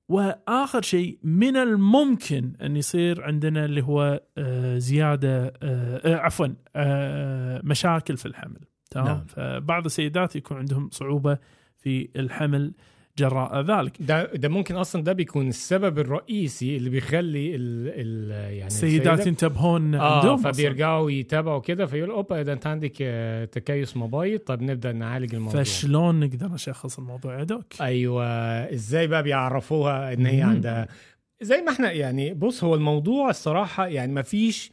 [0.09, 6.47] وآخر شيء من الممكن أن يصير عندنا اللي هو آه، زيادة آه، آه، عفوا
[7.63, 8.59] مشاكل في الحمل
[8.91, 9.15] تمام نعم.
[9.17, 9.25] نعم.
[9.25, 11.37] فبعض السيدات يكون عندهم صعوبة
[11.77, 12.73] في الحمل
[13.17, 18.67] جراء ذلك ده ده ممكن أصلا ده بيكون السبب الرئيسي اللي بيخلي ال ال يعني
[18.67, 20.37] السيدات ينتبهون آه عندهم.
[20.37, 25.63] فبيرجعوا يتابعوا كده فيقول أوبا ده أنت عندك آه، تكيس مبايض طب نبدأ نعالج الموضوع
[25.63, 28.25] فشلون نقدر نشخص الموضوع يا دوك؟ أيوه
[28.73, 30.41] إزاي بقى بيعرفوها إن هي.
[30.41, 30.87] عندها
[31.41, 34.71] زي ما إحنا يعني بص هو الموضوع الصراحة يعني ما فيش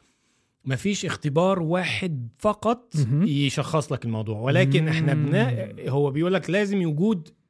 [0.65, 2.93] ما فيش اختبار واحد فقط.
[3.23, 5.15] يشخص لك الموضوع ولكن إحنا.
[5.15, 7.44] بنا هو بيقول لك لازم يوجود آه،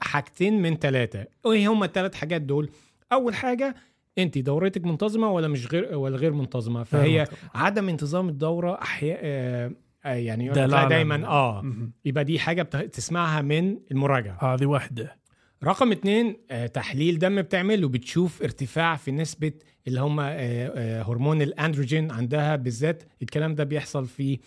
[0.00, 2.70] حاجتين من ثلاثة إيه هما الثلاث حاجات دول؟
[3.12, 3.74] أول حاجة
[4.18, 9.72] انت دورتك منتظمة ولا مش غير ولا غير منتظمة؟ فهي عدم انتظام الدورة احياء آه،
[10.04, 11.64] آه، يعني يقول لك لا دلالة دايما آه.
[12.04, 14.54] يبقى دي حاجة بت- تسمعها من المراجعة.
[14.54, 15.16] هذه واحدة.
[15.64, 19.52] رقم اتنين آه، تحليل دم بتعمله بتشوف ارتفاع في نسبة
[19.88, 24.38] اللي هم آه، آه، هرمون الأندروجين عندها بالذات الكلام ده بيحصل آه، في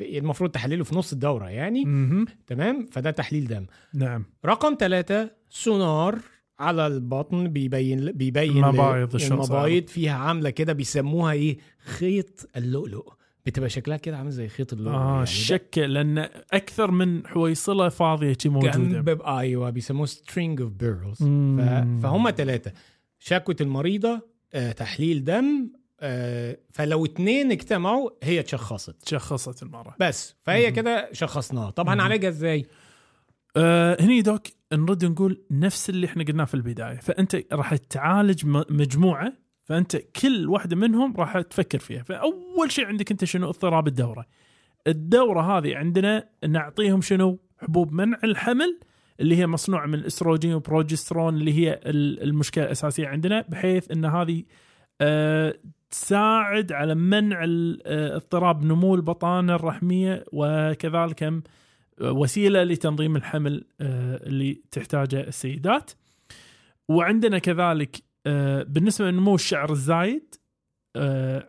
[0.00, 1.84] المفروض تحليله في نص الدورة يعني.
[1.84, 2.26] مهم.
[2.46, 3.66] تمام؟ فده تحليل دم.
[3.94, 4.24] نعم.
[4.46, 6.18] رقم ثلاثة سونار
[6.58, 13.12] على البطن بيبين بيبين مبايض الشخص المبايض فيها عاملة كده بيسموها إيه؟ خيط اللؤلؤ.
[13.46, 15.22] بتبقى شكلها كده عامل زي خيط اللؤلؤ آه يعني.
[15.22, 16.18] الشك لأن
[16.52, 18.72] أكثر من حويصلة فاضية شي موجودة.
[18.72, 21.60] جنب أيوه بيسموه string of pearls مم.
[21.98, 22.72] ف- فهم ثلاثة
[23.18, 25.75] شكوى المريضة آه، تحليل دم آه،
[26.72, 30.70] فلو اتنين اجتمعوا هي اتشخصت شخصت المراه بس فهي.
[30.72, 31.70] كده شخصناها.
[31.70, 31.88] طب.
[31.88, 32.66] هنعالجها إزاي؟
[33.56, 36.96] آه هني دوك نرد نقول نفس اللي إحنا قلناه في البداية.
[36.96, 39.32] فأنت راح تعالج مجموعة
[39.64, 42.02] فأنت كل واحدة منهم راح تفكر فيها.
[42.02, 44.26] فأول شيء عندك أنت شنو؟ اضطراب الدورة.
[44.86, 48.80] الدورة هذه عندنا نعطيهم شنو؟ حبوب منع الحمل
[49.20, 54.42] اللي هي مصنوعة من الإستروجين والبروجسترون اللي هي ال- المشكلة الأساسية عندنا بحيث إن هذه
[55.00, 55.54] آه
[55.90, 57.44] تساعد على منع
[57.86, 61.42] آه، اضطراب نمو البطانة الرحمية وكذلك
[62.00, 65.90] وسيلة لتنظيم الحمل آه، اللي تحتاجه السيدات.
[66.88, 67.96] وعندنا كذلك
[68.26, 70.34] آه، بالنسبة لنمو الشعر الزايد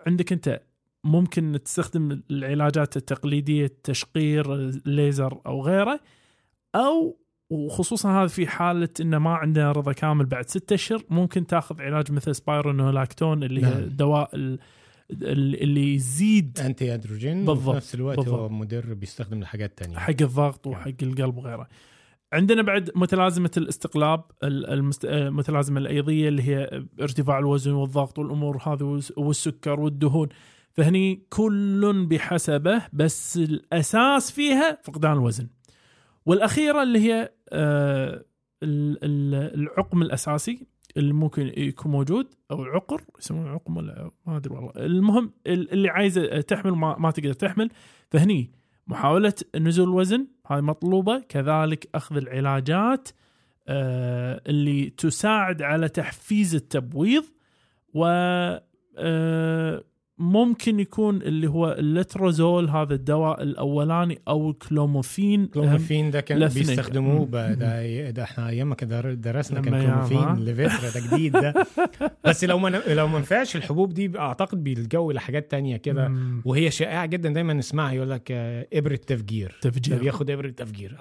[0.07, 0.61] عندك انت
[1.03, 5.99] ممكن تستخدم العلاجات التقليدية تشقير الليزر أو غيره
[6.75, 7.19] أو
[7.49, 12.11] وخصوصا هذا في حالة إنه ما عندنا رضا كامل بعد ستة أشهر ممكن تاخذ علاج
[12.11, 13.77] مثل سبايرونولاكتون اللي هي نعم.
[13.83, 14.59] الدواء ال-
[15.11, 18.51] ال- اللي يزيد انتي ادروجين بالضبط، وفي نفس الوقت هو بالضبط.
[18.51, 19.97] مدر بيستخدم لحاجات تانية.
[19.97, 21.67] حق الضغط وحق القلب وغيره.
[22.33, 25.05] عندنا بعد متلازمة الاستقلاب المست...
[25.05, 30.29] المتلازمه الأيضية اللي هي ارتفاع الوزن والضغط والأمور هذه والس- والسكر والدهون.
[30.73, 35.47] فهني كل بحسبه بس الأساس فيها فقدان الوزن.
[36.25, 37.31] والأخيرة اللي هي
[38.63, 44.71] العقم الأساسي اللي ممكن يكون موجود أو العقر يسمونه عقم ولا ما أدري والله.
[44.75, 47.69] المهم ال- اللي عايزه تحمل ما, ما تقدر تحمل
[48.11, 48.51] فهني
[48.87, 50.27] محاولة نزول الوزن.
[50.47, 51.19] هاي مطلوبة.
[51.19, 53.09] كذلك أخذ العلاجات
[53.67, 57.23] آه، اللي تساعد على تحفيز التبويض
[57.93, 58.05] و
[58.97, 59.83] آه،
[60.19, 65.45] ممكن يكون اللي هو اللترازول هذا الدواء الأولاني أو ال clomiphene.
[65.45, 66.47] clomiphene ده كان.
[66.47, 69.81] بيستخدموه ده, ده إحنا أيام ما كان درسنا كان.
[69.81, 71.53] clomiphene لفترة ده جديد ده.
[72.23, 76.11] بس لو ما لو ما نفعش الحبوب دي أعتقد بيلجوا لحاجات تانية كده.
[76.45, 79.55] وهي شائعة جدا دايما نسمعها يقول لك آه، إبرة تفجير.
[79.63, 80.97] ده تفجير بياخد إبرة تفجير.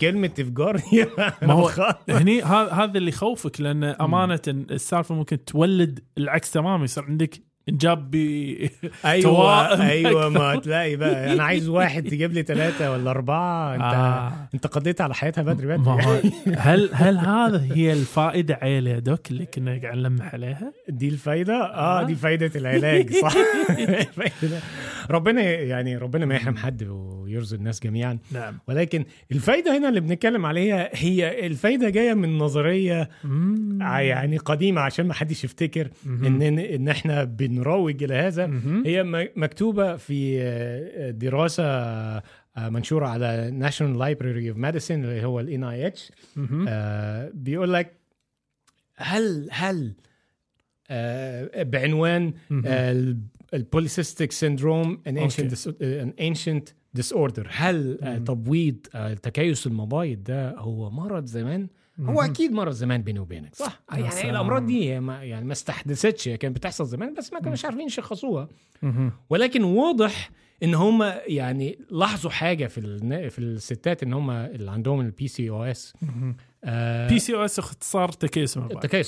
[0.00, 0.82] كلمة تفجير
[1.42, 7.51] ما هو هني هذا اللي يخوفك لأن أمانة السالفة ممكن تولد العكس تماما يصير عندك
[7.68, 8.16] انجاب ب
[9.04, 10.56] أيوه أيوه ما.
[10.56, 14.32] تلاقي بقى أنا عايز واحد تجيب لي ثلاثة ولا أربعة أنت آه.
[14.54, 19.46] أنت قضيت على حياتها بدري بدري هل هل هذا هي الفائدة عيل يا دوك اللي
[19.46, 22.02] كنا قاعد نلمح عليها؟ دي الفايدة آه آه.
[22.02, 23.34] دي فايدة العلاج صح.
[25.10, 30.46] ربنا يعني ربنا ما يحرم حد ويرزق الناس جميعا نعم ولكن الفايدة هنا اللي بنتكلم
[30.46, 33.08] عليها هي الفايدة جاية من نظرية.
[33.80, 35.88] يعني قديمة عشان ما حدش يفتكر.
[36.06, 37.24] ان إن إحنا
[37.56, 38.60] بنروج إلى هذا.
[38.86, 41.64] هي مكتوبة في آه، دراسة
[42.56, 46.66] آه، منشورة على National Library of Medicine اللي هو ال NIH مهم.
[46.68, 47.92] آه، بيقول لك
[48.96, 49.92] هل هل
[50.90, 52.32] آه، بعنوان.
[53.54, 55.48] ال polycystic syndrome an أوكي.
[55.82, 58.18] an ancient disorder هل آه،.
[58.18, 61.68] تبويض آه، تكيس المبايض ده هو مرض زمان
[62.00, 62.20] هو.
[62.22, 64.30] أكيد مرض زمان بيني وبينك صح يعني سلام.
[64.30, 68.48] الأمراض دي ما يعني ما استحدثتش كانت بتحصل زمان بس ما كانوش عارفين يشخصوها.
[69.30, 70.30] ولكن واضح
[70.62, 72.80] إن هم يعني لاحظوا حاجة في
[73.30, 75.94] في الستات إن هم اللي عندهم البي سي أو اس.
[77.08, 78.56] بي سي أو اس اختصار تكيس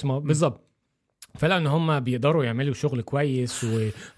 [0.05, 0.61] ما- بالظبط
[1.39, 3.67] فلا ان هم بيقدروا يعملوا شغل كويس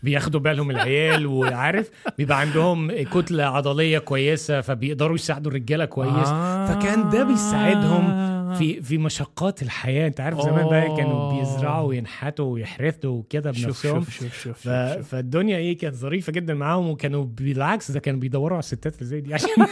[0.02, 6.66] وبياخدوا بالهم العيال وعارف بيبقى عندهم كتلة عضلية كويسة فبيقدروا يساعدوا الرجالة كويس آه.
[6.66, 11.38] فكان ده بيساعدهم في في مشقات الحياة انت عارف زمان بقى كانوا أوه.
[11.38, 14.94] بيزرعوا وينحتوا ويحرثوا كده شوف بنفسهم شوف شوف شوف, ف...
[14.96, 15.09] شوف.
[15.09, 19.20] فالدنيا إيه كانت ظريفة جدا معاهم وكانوا بالعكس ده كانوا بيدوروا على الستات اللي زي
[19.20, 19.48] دي عشان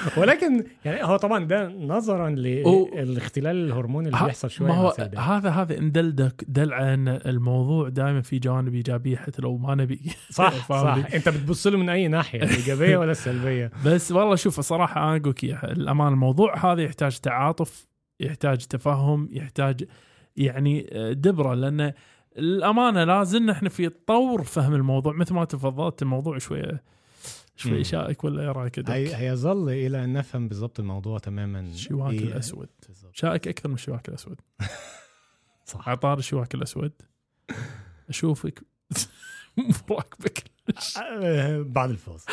[0.20, 4.94] ولكن يعني هو طبعا ده نظرا للاختلال الهرموني اللي بيحصل شوية ما هو.
[5.18, 5.92] هذا هذا إن
[6.48, 10.00] دل على إن الموضوع دائما في جوانب إيجابية حتى لو ما نبي.
[10.30, 10.98] صح صح.
[11.14, 15.30] أنت بتبص له من أي ناحية الايجابيه ولا السلبيه بس والله شوف صراحة أنا أقول
[15.30, 17.86] لك الأمانة الموضوع هذا يحتاج تعاطف
[18.20, 19.84] يحتاج تفهم يحتاج
[20.36, 21.54] يعني آه، دبرة.
[21.54, 21.92] لأن
[22.38, 25.12] الأمانة لازلنا إحنا في طور فهم الموضوع.
[25.12, 26.82] مثل ما تفضلت الموضوع شوية
[27.60, 27.82] شوي مم.
[27.82, 31.60] شائك ولا إيه رأيك؟ هي هيظل إلى أن نفهم بالضبط الموضوع تماما.
[31.60, 32.68] الشواك إيه- الأسود.
[32.88, 33.16] بالضبط.
[33.16, 34.40] شائك أكثر من الشواك الأسود.
[35.66, 35.88] صح.
[35.88, 36.92] عطار الشواك الأسود.
[38.08, 38.62] أشوفك.
[39.90, 40.44] مراقبك.
[41.02, 42.32] آه، بعد الفاصل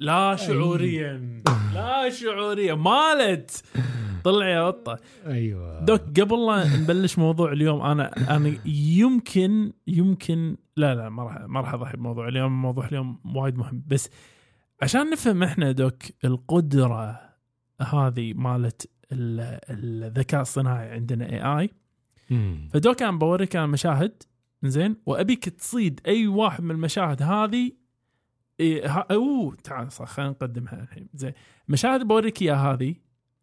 [0.00, 1.42] لا شعوريا.
[1.74, 2.74] لا شعوريا.
[2.74, 3.64] مالت.
[4.24, 4.98] طلع يا قطة.
[5.26, 5.80] أيوه.
[5.84, 11.60] doc قبل لا نبلش موضوع اليوم أنا أنا يمكن يمكن لا لا ما راح ما
[11.60, 12.62] راح أضحي بموضوع اليوم.
[12.62, 13.82] موضوع اليوم وايد مهم.
[13.86, 14.10] بس
[14.82, 17.20] عشان نفهم إحنا doc القدرة
[17.80, 21.60] هذه مالت ال- الذكاء الصناعي عندنا AI.
[21.60, 21.70] ف
[22.72, 24.22] doc أنا بوريك أنا مشاهد
[24.64, 27.72] زين؟ وأبيك تصيد أي واحد من المشاهد هذه
[28.60, 31.08] إيه ها اوه تعال صح خلينا نقدمها الحين.
[31.14, 31.32] زين
[31.68, 32.94] المشاهد بوريك اياها هذه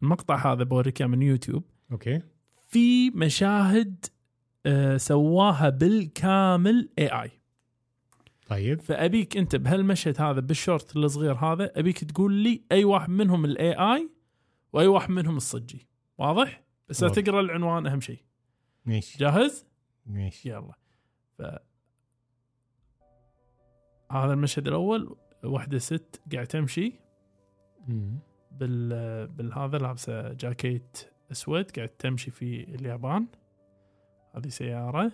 [0.02, 1.64] المقطع هذا بوريك اياه من يوتيوب.
[1.92, 2.22] أوكي.
[2.66, 4.06] في مشاهد
[4.66, 7.30] آه، سواها بالكامل AI
[8.48, 8.80] طيب.
[8.80, 14.10] فأبيك أنت بهالمشهد هذا بالشورت الصغير هذا أبيك تقول لي أي واحد منهم ال AI
[14.72, 15.86] وأي واحد منهم الصجي.
[16.18, 16.98] واضح؟ بس.
[16.98, 18.22] تقرأ العنوان أهم شيء.
[18.84, 19.18] ماشي.
[19.18, 19.66] جاهز؟
[20.06, 20.48] ماشي.
[20.50, 20.74] يلا.
[24.12, 26.92] هذا المشهد الأول واحدة ست قاعدة تمشي.
[28.50, 33.26] بال بالهذا لابسة جاكيت أسود قاعد تمشي في اليابان.
[34.34, 35.12] هذه سيارة.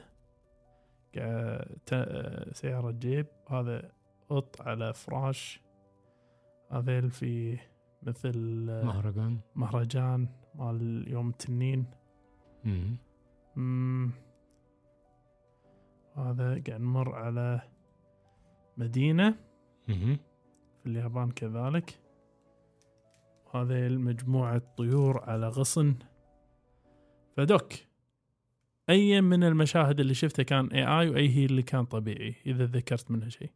[2.52, 3.26] سيارة جيب.
[3.50, 3.92] هذا
[4.28, 5.60] قط على فراش.
[6.70, 7.58] هذيل في
[8.02, 8.38] مثل
[8.84, 9.40] مهرجان.
[9.54, 11.86] مهرجان مال يوم التنين.
[16.16, 17.60] هذا قاعد نمر على
[18.76, 19.34] مدينة.
[20.82, 21.98] في اليابان كذلك.
[23.54, 25.94] هذه مجموعة طيور على غصن.
[27.36, 27.72] ف doc
[28.90, 33.28] أي من المشاهد اللي شفتها كان AI وأي هي اللي كان طبيعي إذا ذكرت منها
[33.28, 33.50] شيء؟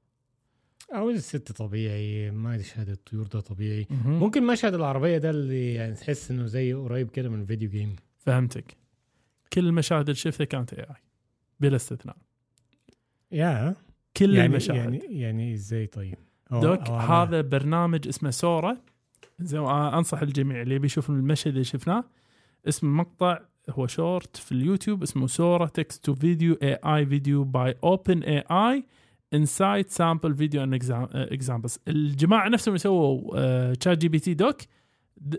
[0.94, 3.86] أو الست طبيعي ما مشهد الطيور ده طبيعي.
[4.04, 7.96] ممكن مشهد العربية ده اللي يعني تحس إنه زي قريب كده من video game.
[8.16, 8.76] فهمتك.
[9.52, 11.02] كل المشاهد اللي شفتها كانت AI
[11.60, 12.16] بلا استثناء.
[13.32, 13.76] يا
[14.18, 14.76] كل يعني المشاهد.
[14.78, 16.14] يعني يعني إزاي طيب؟
[16.52, 18.76] أو doc أو أنا- هذا برنامج اسمه سورا.
[19.40, 22.04] زين آه، أنصح الجميع اللي يبي يشوف المشهد اللي شفناه
[22.68, 23.38] اسم المقطع
[23.70, 30.34] هو شورت في اليوتيوب اسمه سورا text to video AI video by OpenAI insight sample
[30.34, 30.74] video and
[31.14, 34.56] examples الجماعة نفسهم يسووا ChatGPT doc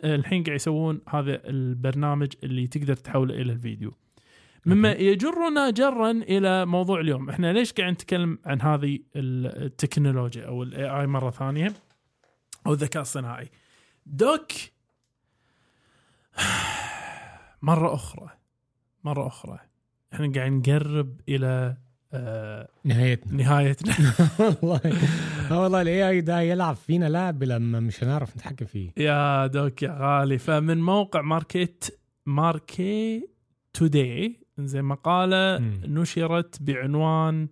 [0.03, 3.93] الحين قاعد يسوون هذا البرنامج اللي تقدر تحوله إلى الفيديو.
[4.65, 7.29] مما يجرنا جرا إلى موضوع اليوم.
[7.29, 11.73] إحنا ليش قاعد نتكلم عن هذه التكنولوجيا أو ال AI مرة ثانية؟
[12.67, 13.49] أو الذكاء الصناعي.
[14.05, 14.51] doc
[17.61, 18.29] مرة أخرى
[19.03, 19.59] مرة أخرى
[20.13, 21.77] إحنا قاعد نقرب إلى
[22.13, 23.33] آه نهايتنا.
[23.43, 23.93] نهايتنا.
[24.39, 24.81] والله.
[25.51, 28.91] آه والله ال AI ده يلعب فينا لعب لما مش هنعرف نتحكم فيه.
[28.97, 30.37] يا doc يا غالي.
[30.37, 33.27] فمن موقع Market Market
[33.73, 35.57] Today زي مقالة.
[35.85, 37.47] نشرت بعنوان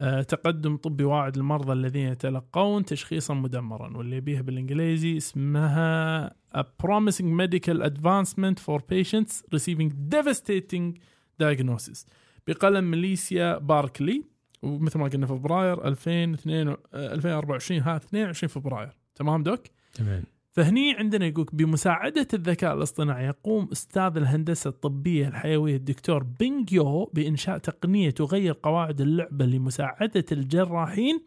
[0.00, 7.30] آه، تقدم طبي واعد للمرضى الذين يتلقون تشخيصا مدمرا واللي بيها بالإنجليزي اسمها A promising
[7.42, 10.98] medical advancement for patients receiving devastating
[11.42, 12.06] diagnosis
[12.46, 14.24] بقلم ميليسيا باركلي
[14.62, 19.60] ومثل ما قلنا فبراير 2022 آه، 2024 هذا 22 فبراير تمام دوك؟
[19.94, 20.24] تمام
[20.56, 27.58] فهني عندنا يقولك بمساعدة الذكاء الاصطناعي يقوم أستاذ الهندسة الطبية الحيوية الدكتور بينغ يو بإنشاء
[27.58, 31.20] تقنية تغير قواعد اللعبة لمساعدة الجراحين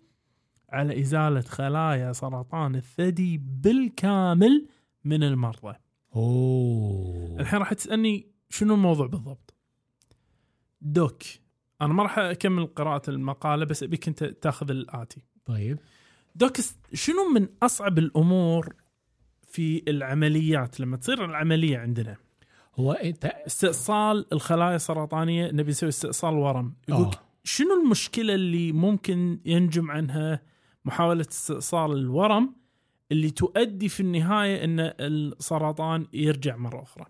[0.69, 4.67] على إزالة خلايا سرطان الثدي بالكامل
[5.05, 5.75] من المرضى.
[6.15, 7.39] أوه.
[7.39, 9.55] الحين راح تسألني شنو الموضوع بالضبط؟
[10.81, 11.23] دوك
[11.81, 15.21] أنا ما راح أكمل قراءة المقالة بس أبيك أنت تاخذ الآتي.
[15.45, 15.79] طيب.
[16.35, 16.57] دوك
[16.93, 18.75] شنو من أصعب الأمور
[19.49, 22.17] في العمليات لما تصير العملية عندنا.
[22.75, 26.73] هو إنت استئصال الخلايا السرطانية نبي نسوي استئصال ورم.
[26.89, 27.11] يقول آه.
[27.43, 30.41] شنو المشكلة اللي ممكن ينجم عنها
[30.85, 32.55] محاولة استئصال الورم
[33.11, 37.05] اللي تؤدي في النهاية إن السرطان يرجع مرة أخرى؟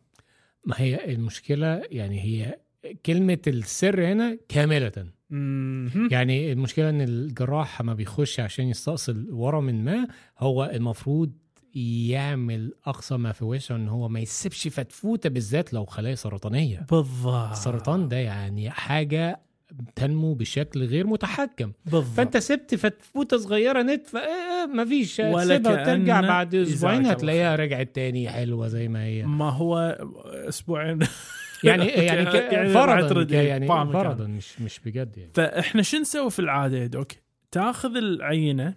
[0.65, 2.59] ما هي المشكلة؟ يعني هي
[3.05, 4.91] كلمة السر هنا كاملة.
[6.11, 10.07] يعني المشكلة إن الجراح ما بيخش عشان يستأصل ورم ما
[10.39, 11.31] هو المفروض
[11.75, 16.85] يعمل أقصى ما في وسعه إن هو ما يسيبش فتفوتة بالذات لو خلايا سرطانية.
[16.91, 17.51] بالضبط.
[17.51, 19.39] السرطان ده يعني حاجة
[19.95, 21.71] تنمو بشكل غير متحكم.
[21.85, 22.15] بالضبط.
[22.17, 28.29] فأنت سبت فتفوتة صغيرة نت ما مفيش ولا سيبها وترجع بعد أسبوعين هتلاقيها رجعت تاني
[28.29, 29.23] حلوة زي ما هي.
[29.25, 29.77] ما هو
[30.25, 30.99] أسبوعين.
[31.63, 33.67] يعني يعني يعني فرضا ك- يعني.
[33.67, 35.31] فرضا مش مش بجد يعني.
[35.33, 37.11] فإحنا شو نسوي في العادة يا دوك؟
[37.51, 38.73] تاخذ العينة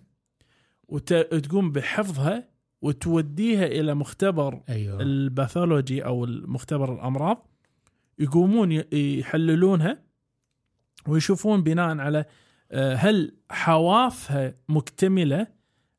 [0.88, 2.48] وتقوم بحفظها
[2.82, 7.46] وتوديها إلى مختبر أيوه الباثولوجي أو مختبر الأمراض
[8.18, 9.98] يقومون يحللونها
[11.08, 12.24] ويشوفون بناء على
[12.72, 15.46] آه، هل حوافها مكتملة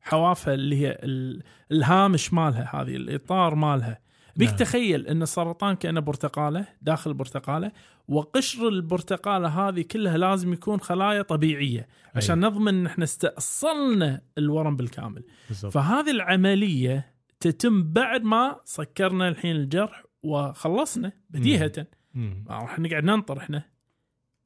[0.00, 4.00] حوافها اللي هي ال- الهامش مالها هذه الإطار مالها
[4.36, 4.56] بيك نعم.
[4.58, 7.72] تخيل إن السرطان كأنه برتقالة داخل البرتقاله
[8.08, 15.24] وقشر البرتقالة هذه كلها لازم يكون خلايا طبيعية عشان نضمن إن إحنا استأصلنا الورم بالكامل.
[15.48, 15.72] بالضبط.
[15.72, 21.86] فهذه العملية تتم بعد ما سكرنا الحين الجرح وخلصنا بديهة.
[22.14, 23.64] ما راح نقعد ننطر إحنا.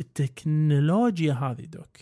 [0.00, 1.96] التكنولوجيا هذه دوك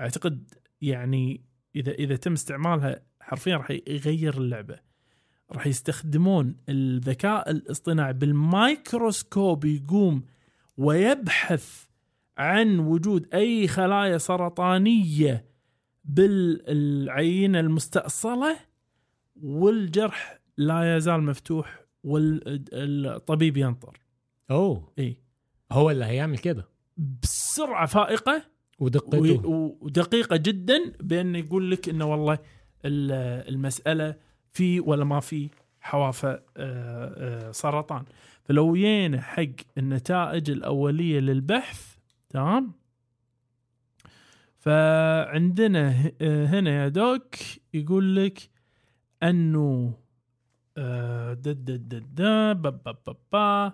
[0.00, 1.44] أعتقد يعني
[1.76, 4.78] إذا إذا تم استعمالها حرفيا راح يغير اللعبة.
[5.52, 10.24] راح يستخدمون الذكاء الاصطناعي بالميكروسكوب يقوم
[10.76, 11.84] ويبحث
[12.38, 15.44] عن وجود أي خلايا سرطانية
[16.04, 18.56] بالعينة المستأصلة
[19.42, 23.98] والجرح لا يزال مفتوح والطبيب ينطر.
[24.50, 24.92] أوه.
[24.98, 25.16] إي.
[25.72, 26.68] هو اللي هيعمل كده.
[27.22, 28.42] بسرعة فائقة
[28.78, 29.46] ودقته
[29.80, 32.38] ودقيقة جدا بأن يقول لك إنه والله
[32.84, 34.14] ال- المسألة
[34.52, 35.48] في ولا ما في
[35.80, 38.04] حوافه آه، آه، سرطان.
[38.44, 39.46] فلو جينا حق
[39.78, 41.96] النتائج الأولية للبحث
[42.28, 42.72] تمام؟
[44.58, 47.34] فعندنا هنا يا doc
[47.74, 48.50] يقول لك
[49.22, 49.94] انه
[50.78, 53.72] آه، دا دا دا دا با با با با.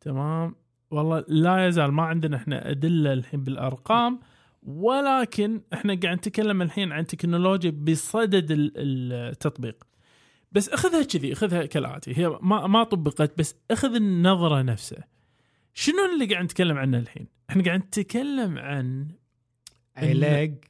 [0.00, 0.54] تمام؟
[0.90, 4.20] والله لا يزال ما عندنا إحنا أدلة الحين بالأرقام
[4.62, 9.84] ولكن إحنا قاعد نتكلم الحين عن تكنولوجيا بصدد ال- التطبيق.
[10.52, 12.18] بس أخذها كذي أخذها كالآتي.
[12.18, 15.04] هي ما ما طبقت بس أخذ النظرة نفسها.
[15.74, 19.08] شنو اللي قاعد نتكلم عنه الحين؟ إحنا قاعد نتكلم عن
[19.96, 20.64] علاج.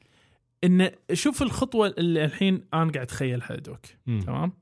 [0.63, 3.85] إن شوف الخطوة اللي الحين أنا قاعد أتخيلها دوك.
[4.05, 4.53] تمام؟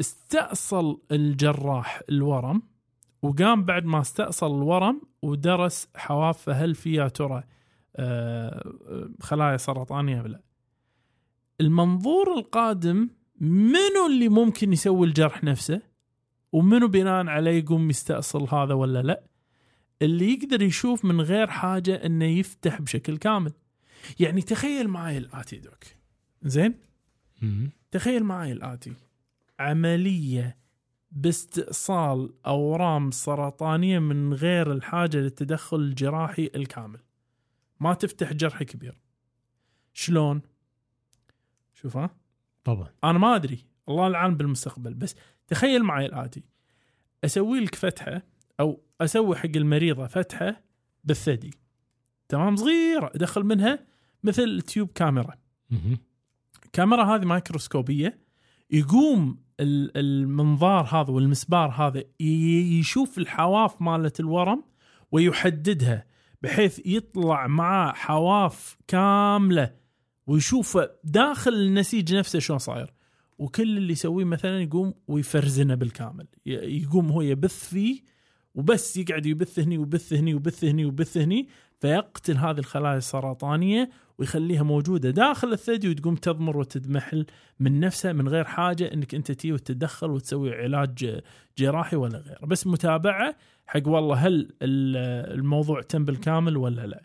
[0.00, 2.62] استأصل الجراح الورم
[3.22, 7.44] وقام بعد ما استأصل الورم ودرس حوافه هل فيها ترى
[7.96, 10.28] آه، آه، خلايا سرطانية ولا.
[10.28, 10.40] لا
[11.60, 13.08] المنظور القادم
[13.40, 15.82] منو اللي ممكن يسوي الجرح نفسه؟
[16.52, 19.24] ومنو بناء عليه يقوم يستأصل هذا ولا لا؟
[20.02, 23.52] اللي يقدر يشوف من غير حاجة إنه يفتح بشكل كامل.
[24.20, 25.84] يعني تخيل معي الآتي دوك.
[26.42, 26.74] زين.
[27.90, 28.92] تخيل معي الآتي.
[29.58, 30.56] عملية
[31.10, 37.00] باستئصال أورام سرطانية من غير الحاجة للتدخل الجراحي الكامل.
[37.80, 39.00] ما تفتح جرح كبير.
[39.92, 40.42] شلون؟
[41.74, 42.16] شوف ها؟
[42.66, 42.88] طبعا.
[43.04, 43.64] أنا ما أدري.
[43.88, 44.94] الله العالم بالمستقبل.
[44.94, 45.14] بس
[45.46, 46.42] تخيل معي الآتي.
[47.24, 48.22] أسوي لك فتحة
[48.60, 50.62] أو أسوي حق المريضة فتحة
[51.04, 51.50] بالثدي.
[52.28, 53.10] تمام؟ صغيرة.
[53.14, 53.78] أدخل منها
[54.24, 55.34] مثل tube كاميرا.
[56.64, 58.18] الكاميرا هذه مايكروسكوبية.
[58.70, 64.64] يقوم ال- المنظار هذا والمسبار هذا يشوف الحواف مالت الورم
[65.12, 66.06] ويحددها
[66.42, 69.85] بحيث يطلع معاه حواف كاملة.
[70.26, 72.92] ويشوف داخل النسيج نفسه شلون صاير.
[73.38, 76.26] وكل اللي يسويه مثلا يقوم ويفرزنه بالكامل.
[76.46, 78.00] يقوم هو يبث فيه
[78.54, 81.48] وبس يقعد يبث هني ويبث هني ويبث هني ويبث هني
[81.80, 87.26] فيقتل هذه الخلايا السرطانية ويخليها موجودة داخل الثدي وتقوم تضمر وتدمحل
[87.60, 91.20] من نفسها من غير حاجة إنك أنت تي وتتدخل وتسوي علاج
[91.58, 92.46] جراحي ولا غيره.
[92.46, 97.02] بس متابعة حق والله هل ال- الموضوع تم بالكامل ولا لا.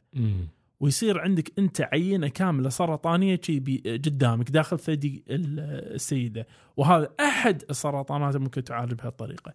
[0.82, 3.42] ويصير عندك انت عينة كاملة سرطانية
[3.86, 5.60] قدامك داخل ثدي ال-
[5.96, 6.48] السيدة.
[6.78, 9.54] وهذا أحد السرطانات ممكن تعالج بهالطريقة.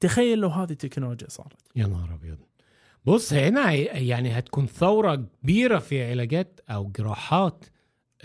[0.00, 1.56] تخيل لو هذه التكنولوجيا صارت.
[1.76, 2.38] يا نهار أبيض.
[3.04, 7.64] بص هنا يعني هتكون ثورة كبيرة في علاجات أو جراحات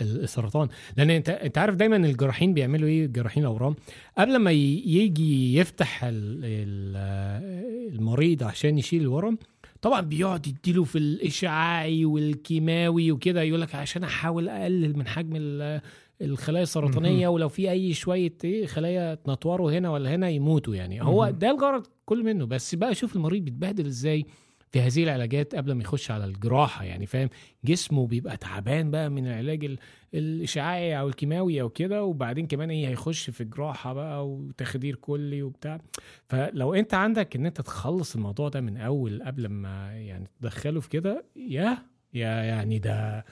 [0.00, 0.68] السرطان.
[0.96, 3.74] لأن انت أنت عارف دايما الجراحين بيعملوا إيه؟ جراحين الأورام.
[4.18, 9.38] قبل ما يجي يفتح ال- ال- المريض عشان يشيل الورم
[9.84, 15.80] طبعا بيقعد يديله في الإشعاعي والكيماوي وكده يقول لك عشان أحاول أقلل من حجم ال-
[16.22, 21.02] الخلايا السرطانية ولو في أي شوية إيه خلايا تنطوروا هنا ولا هنا يموتوا يعني.
[21.02, 21.30] هو.
[21.30, 22.46] ده الغرض كل منه.
[22.46, 24.26] بس بقى شوف المريض بيتبهدل إزاي.
[24.74, 27.28] في هذه العلاجات قبل ما يخش على الجراحة يعني فاهم؟
[27.64, 29.78] جسمه بيبقى تعبان بقى من العلاج ال-
[30.14, 35.80] الإشعاعي أو الكيماوي أو كده وبعدين كمان إيه هيخش في الجراحة بقى وتخدير كلي وبتاع.
[36.28, 40.88] فلو أنت عندك إن أنت تخلص الموضوع ده من أول قبل ما يعني تدخله في
[40.88, 41.78] كده يا
[42.14, 43.24] يا يعني ده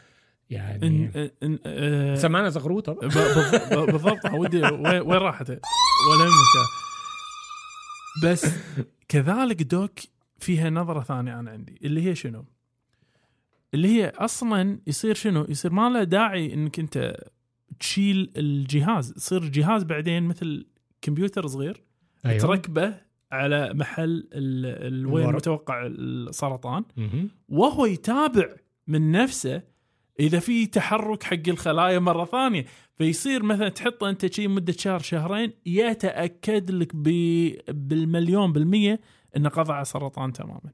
[0.51, 4.33] يعني إن إن آه، سمعنا زغروطة بالضبط.
[4.35, 5.59] ودي وين وين راحت؟ ولا
[6.25, 6.69] يهمك.
[8.25, 8.47] بس
[9.09, 9.91] كذلك دوك
[10.43, 12.45] فيها نظرة ثانية أنا عندي اللي هي شنو؟
[13.75, 17.17] اللي هي أصلا يصير شنو؟ يصير ما له داعي إنك أنت
[17.81, 20.67] تشيل الجهاز، يصير الجهاز بعدين مثل
[21.03, 21.83] كمبيوتر صغير
[22.27, 22.39] أيوة.
[22.39, 22.95] تركبه
[23.33, 24.29] على محل
[25.07, 25.27] وين.
[25.27, 26.85] متوقع السرطان.
[27.49, 28.49] وهو يتابع
[28.87, 29.63] من نفسه
[30.21, 32.65] إذا في تحرك حق الخلايا مرة ثانية
[32.99, 36.97] فيصير مثلا تحط أنت شيء مدة شهر شهرين يتأكد لك
[37.69, 39.01] بالمليون بالمية
[39.37, 40.73] إنه قضى على سرطان تماما.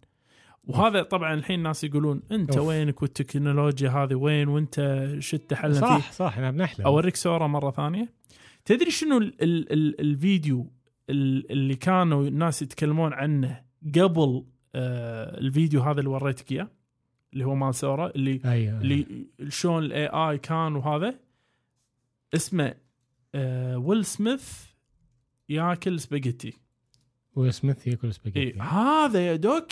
[0.65, 2.69] وهذا طبعا الحين الناس يقولون أنت أوف.
[2.69, 6.87] وينك والتكنولوجيا هذه وين وأنت شتحلمنا فيه؟ صح صح إحنا بنحلم.
[6.87, 8.13] أوريك صورة مرة ثانية.
[8.65, 10.73] تدري شنو ال ال ال الفيديو
[11.11, 13.61] ال- اللي كانوا الناس يتكلمون عنه
[13.95, 14.45] قبل
[14.75, 16.69] آه الفيديو هذا اللي وريتك إياه؟
[17.33, 19.07] اللي هو مال Sora اللي أيوه اللي
[19.49, 21.15] شلون ال AI كان وهذا؟
[22.35, 22.75] اسمه
[23.35, 24.65] آه ويل سميث
[25.49, 26.53] ياكل سباجيتي.
[27.39, 29.69] ويل سميث ياكل إيه سباجيتي هذا يا doc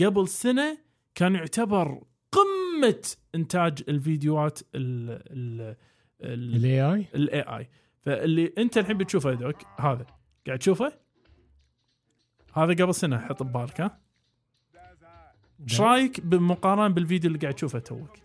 [0.00, 0.78] قبل سنة
[1.14, 2.02] كان يعتبر
[2.32, 5.76] قمة إنتاج الفيديوهات ال ال
[6.20, 7.68] ال ال AI ال AI
[8.00, 10.06] فاللي أنت الحين بتشوفه يا doc هذا.
[10.46, 10.92] قاعد تشوفه؟
[12.54, 14.00] هذا قبل سنة حط ببالك ها.
[15.62, 18.18] إيش رأيك بمقارنه بالفيديو اللي قاعد تشوفه توك؟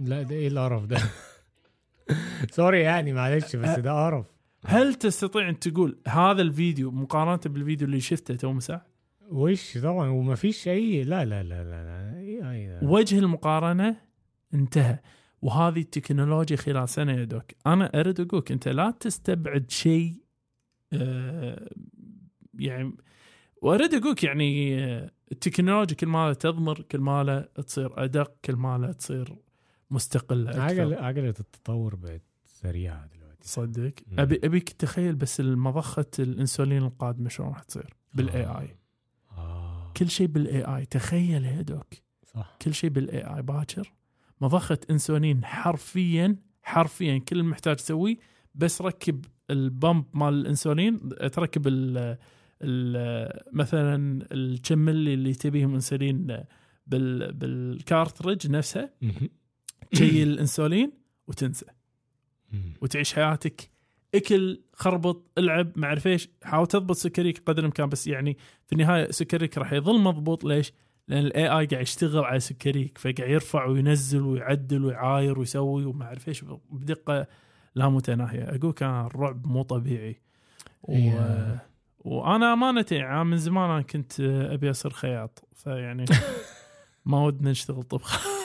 [0.00, 0.98] لا ده إيه القرف ده؟
[2.56, 4.37] sorry يعني معلش بس ده قرف.
[4.66, 8.86] هل تستطيع أن تقول هذا الفيديو مقارنة بالفيديو اللي شفته تو مساء؟
[9.30, 12.88] وش طبعا وما فيش أي لا لا لا لا لا.
[12.88, 13.96] وجه المقارنة
[14.54, 14.98] انتهى.
[15.42, 17.44] وهذه التكنولوجيا خلال سنة يا doc.
[17.66, 20.14] أنا أريد أقولك أنت لا تستبعد شيء
[20.92, 21.70] آه،
[22.58, 22.96] يعني
[23.62, 29.36] وأريد أقولك يعني آه، التكنولوجيا كل ما تضمر كل ما تصير أدق كل ما تصير
[29.90, 30.60] مستقلة أكثر.
[30.60, 34.20] عجلة عجلة التطور بقت سريعة دلوقتي صدق مم.
[34.20, 38.76] ابي أبيك تخيل بس المضخة الإنسولين القادمة شلون راح تصير؟ بال AI
[39.32, 39.92] آه.
[39.96, 41.94] كل شيء بال AI تخيل يا doc.
[42.26, 42.56] صح.
[42.62, 43.92] كل شيء بال AI باكر.
[44.40, 48.16] مضخة إنسولين حرفيا حرفيا كل اللي محتاج تسويه
[48.54, 51.08] بس ركب ال pump مال الإنسولين.
[51.08, 52.18] تركب ال
[53.52, 56.26] مثلا الكم اللي تبيهم إنسولين
[56.86, 58.90] بال بال cartridge نفسها.
[59.92, 60.92] تشيل الإنسولين
[61.28, 61.66] وتنسى.
[62.80, 63.70] وتعيش حياتك
[64.14, 66.28] اكل خربط العب ما اعرف إيش.
[66.42, 68.36] حاول تضبط سكريك قدر الامكان بس يعني
[68.66, 70.44] في النهاية سكريك راح يظل مضبوط.
[70.44, 70.72] ليش؟
[71.08, 76.28] لأن ال AI قاعد يشتغل على سكريك فقاعد يرفع وينزل ويعدل ويعاير ويسوي وما اعرف
[76.28, 76.44] إيش.
[76.70, 77.26] بدقة
[77.74, 80.20] لا متناهيه أقول كان الرعب مو طبيعي.
[80.82, 80.92] و...
[80.92, 81.64] إيه.
[81.98, 85.48] وأنا أمانة يعني من زمان أنا كنت أبي اصير خياط.
[85.54, 86.04] فيعني
[87.04, 88.26] ما ودنا نشتغل طبخ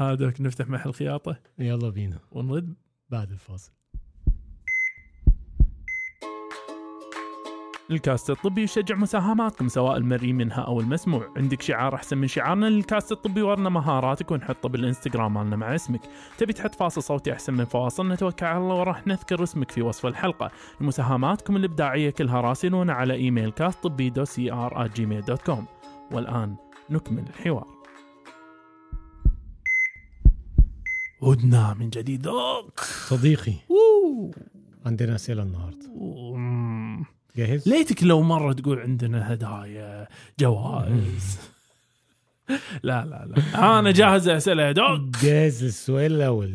[0.00, 1.36] هذاك نفتح محل خياطة.
[1.58, 2.18] يلا بينا.
[2.32, 2.74] ونرد.
[3.10, 3.72] بعد الفاصل.
[7.90, 11.28] الكاست الطبي يشجع مساهماتكم سواء المرئي منها أو المسموع.
[11.36, 16.00] عندك شعار أحسن من شعارنا للكاست الطبي ورنا مهاراتك ونحطه بالإنستغرام مالنا مع اسمك.
[16.38, 20.06] تبي تحط فاصل صوتي أحسن من فواصل نتوكل على الله وراح نذكر اسمك في وصف
[20.06, 20.50] الحلقة.
[20.80, 25.66] مساهماتكم الإبداعية كلها راسلونا على إيميل كاست طبي dot CR Gmail dot com
[26.12, 26.56] والآن
[26.90, 27.79] نكمل الحوار.
[31.22, 32.28] عدنا من جديد.
[33.08, 34.30] صديقي أوه.
[34.86, 35.86] عندنا أسئلة النهارده.
[37.36, 40.08] جاهز؟ ليتك لو مرة تقول عندنا هدايا
[40.40, 41.38] جوائز
[42.82, 46.52] لا لا لا أنا جاهز اسئله يا دوك جاهز للسؤال الأول!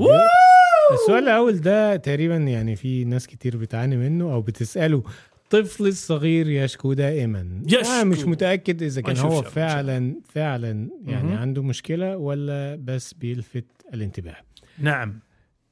[0.93, 5.03] السؤال الأول ده تقريبا يعني في ناس كتير بتعاني منه أو بتسأله
[5.49, 7.86] طفل الصغير يشكو دائما يشكو.
[7.91, 11.34] آه مش متأكد إذا كان هو فعلا فعلا يعني.
[11.36, 14.36] عنده مشكلة ولا بس بيلفت الانتباه
[14.80, 15.19] نعم.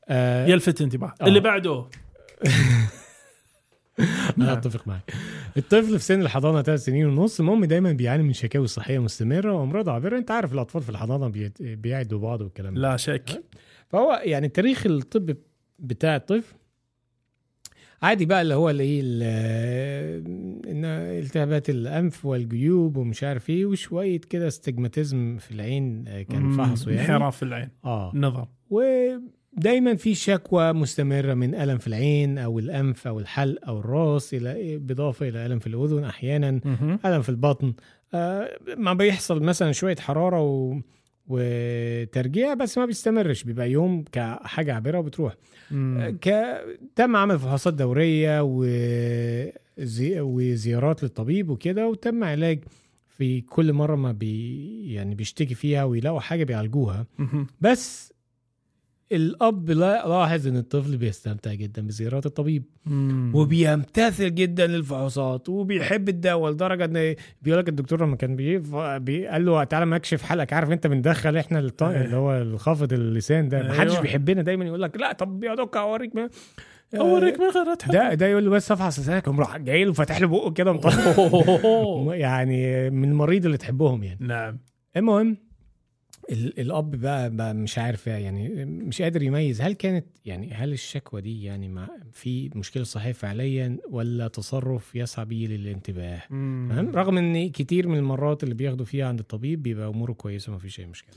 [0.10, 1.14] آه يلفت انتباه.
[1.22, 1.28] آه.
[1.28, 1.86] اللي بعده.
[4.38, 5.14] أنا أتفق معك.
[5.58, 9.89] الطفل في سن الحضانة ثلاث سنين ونص المهم دايما بيعاني من شكاوي صحية مستمرة وأمراض
[9.89, 10.18] عابرة.
[10.18, 12.82] أنت عارف الأطفال في الحضانة بيعدوا بعض والكلام ده.
[12.82, 13.43] لا شك.
[13.89, 15.36] فهو يعني تاريخ الطب
[15.80, 16.56] بتاع الطفل
[18.04, 19.24] عادي بقى اللي هو اللي ال-
[20.70, 26.91] إن التهابات الأنف والجيوب ومش عارف إيه وشوية كده استجماتيزم في العين آه، كان فحصه
[26.91, 27.01] يعني.
[27.01, 27.70] انحراف في العين.
[27.86, 28.12] آه.
[28.16, 28.47] نظر.
[29.58, 34.78] دايما في شكوى مستمرة من ألم في العين أو الأنف أو الحلق أو الراس إلى
[34.78, 36.99] بالإضافة إلى ألم في الأذن أحيانا مهم.
[37.06, 37.74] ألم في البطن.
[38.14, 40.80] آه، ما بيحصل مثلا شوية حرارة و...
[41.28, 45.34] وترجيع بس ما بيستمرش بيبقى يوم كحاجة عابرة وبتروح
[45.72, 46.18] مم.
[46.22, 46.58] ك...
[46.96, 50.20] تم عمل فحوصات دورية وزي...
[50.22, 52.60] وزيارات للطبيب وكده وتم علاج
[53.08, 54.94] في كل مرة ما بي...
[54.94, 57.06] يعني بيشتكي فيها ويلاقوا حاجة بيعالجوها.
[57.62, 58.12] بس
[59.12, 63.32] الأب لا- لاحظ إن الطفل بيستمتع جدا بزيارات الطبيب مم.
[63.36, 69.28] وبيمتثل جدا للفحوصات وبيحب الدواء لدرجة إن بيقول لك الدكتور لما كان بي...
[69.28, 71.84] قال له تعالى ما اكشف حلقك عارف أنت بندخل إحنا الط...
[71.84, 72.06] أيوه.
[72.06, 74.01] اللي هو الخافض اللسان ده ما حدش أيوه.
[74.01, 76.30] بيحبنا دايما يقول لك لا طب يا دكتور أوريك ما...
[76.95, 79.93] أوريك من غير اتحدث ده ده يقول له بس افحص لسانك قام راح جاي له
[79.93, 80.72] فاتح له بقه كده
[82.14, 84.60] يعني من المريض اللي تحبهم يعني نعم
[84.97, 85.38] المهم ال-
[86.32, 89.62] الأب بقى, بقى مش عارف يعني مش قادر يميز.
[89.62, 95.26] هل كانت يعني هل الشكوى دي يعني مع في مشكلة صحية فعليا ولا تصرف يسعى
[95.26, 96.22] به للانتباه.
[96.30, 100.58] تمام؟ رغم إن كتير من المرات اللي بياخدوا فيها عند الطبيب بيبقى أموره كويسة ما
[100.58, 101.16] فيش أي مشكلة.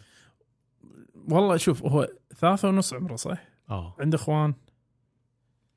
[1.29, 3.95] والله شوف هو ثلاثة ونص عمره صح؟ آه.
[3.99, 4.55] عنده إخوان.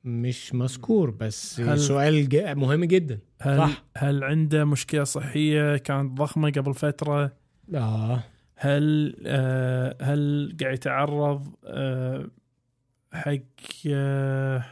[0.04, 3.20] مش مذكور بس هل- سؤال ج- مهم جدا.
[3.42, 3.84] هل صح.
[3.98, 7.34] هل عنده مشكلة صحية كانت ضخمة قبل فترة؟
[7.76, 8.24] آه.
[8.62, 12.26] هل آه هل قاعد يتعرض آه
[13.14, 13.34] حق
[13.88, 14.64] آه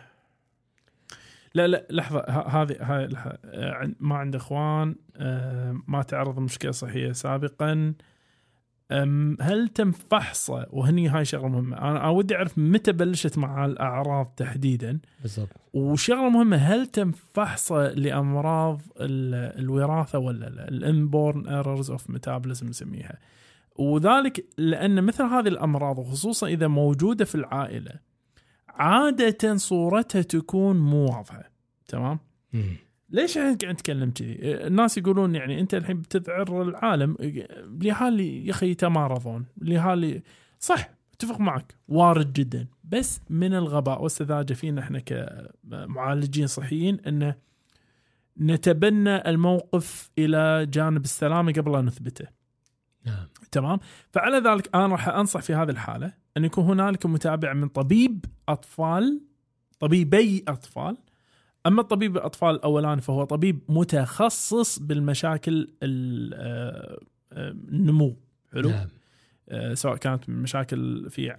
[1.54, 3.10] لا لا لحظة ه- هذه هاي.
[3.46, 7.94] آه، ما عنده إخوان آه ما تعرض لمشكلة صحية سابقا.
[9.42, 11.78] هل تم فحصه؟ وهني هاي شغلة مهمة.
[11.78, 15.00] أنا ودي أعرف متى بلشت مع الاعراض تحديدا.
[15.22, 22.10] بالظبط وشغلة مهمة هل تم فحصه لأمراض ال- الوراثة ولا لا؟ ال inborn errors of
[22.10, 23.18] metabolism نسميها.
[23.78, 27.92] وذلك لأن مثل هذه الأمراض وخصوصا إذا موجودة في العائلة
[28.70, 31.52] عادة صورتها تكون مو واضحة
[31.88, 32.20] تمام
[32.54, 32.76] مم.
[33.10, 37.18] ليش إحنا قاعد نتكلم كذي؟ الناس يقولون يعني أنت الحين بتذعر العالم
[37.82, 40.22] لهالي يا أخي يتمارضون لهالي
[40.60, 47.36] صح أتفق معك وارد جدا بس من الغباء والسذاجة فينا إحنا كمعالجين صحيين انه
[48.40, 52.26] نتبنى الموقف إلى جانب السلامه قبل ان نثبته.
[53.06, 53.80] نعم تمام؟
[54.12, 59.22] فعلى ذلك أنا راح أنصح في هذه الحالة أن يكون هنالك متابعه من طبيب أطفال
[59.80, 60.98] طبيبي أطفال.
[61.68, 67.00] أما طبيب الأطفال الاولاني فهو طبيب متخصص بالمشاكل ال- آه،
[67.34, 68.18] آه، النمو.
[68.54, 68.88] حلو؟ نعم.
[69.50, 71.36] آه، سواء كانت مشاكل في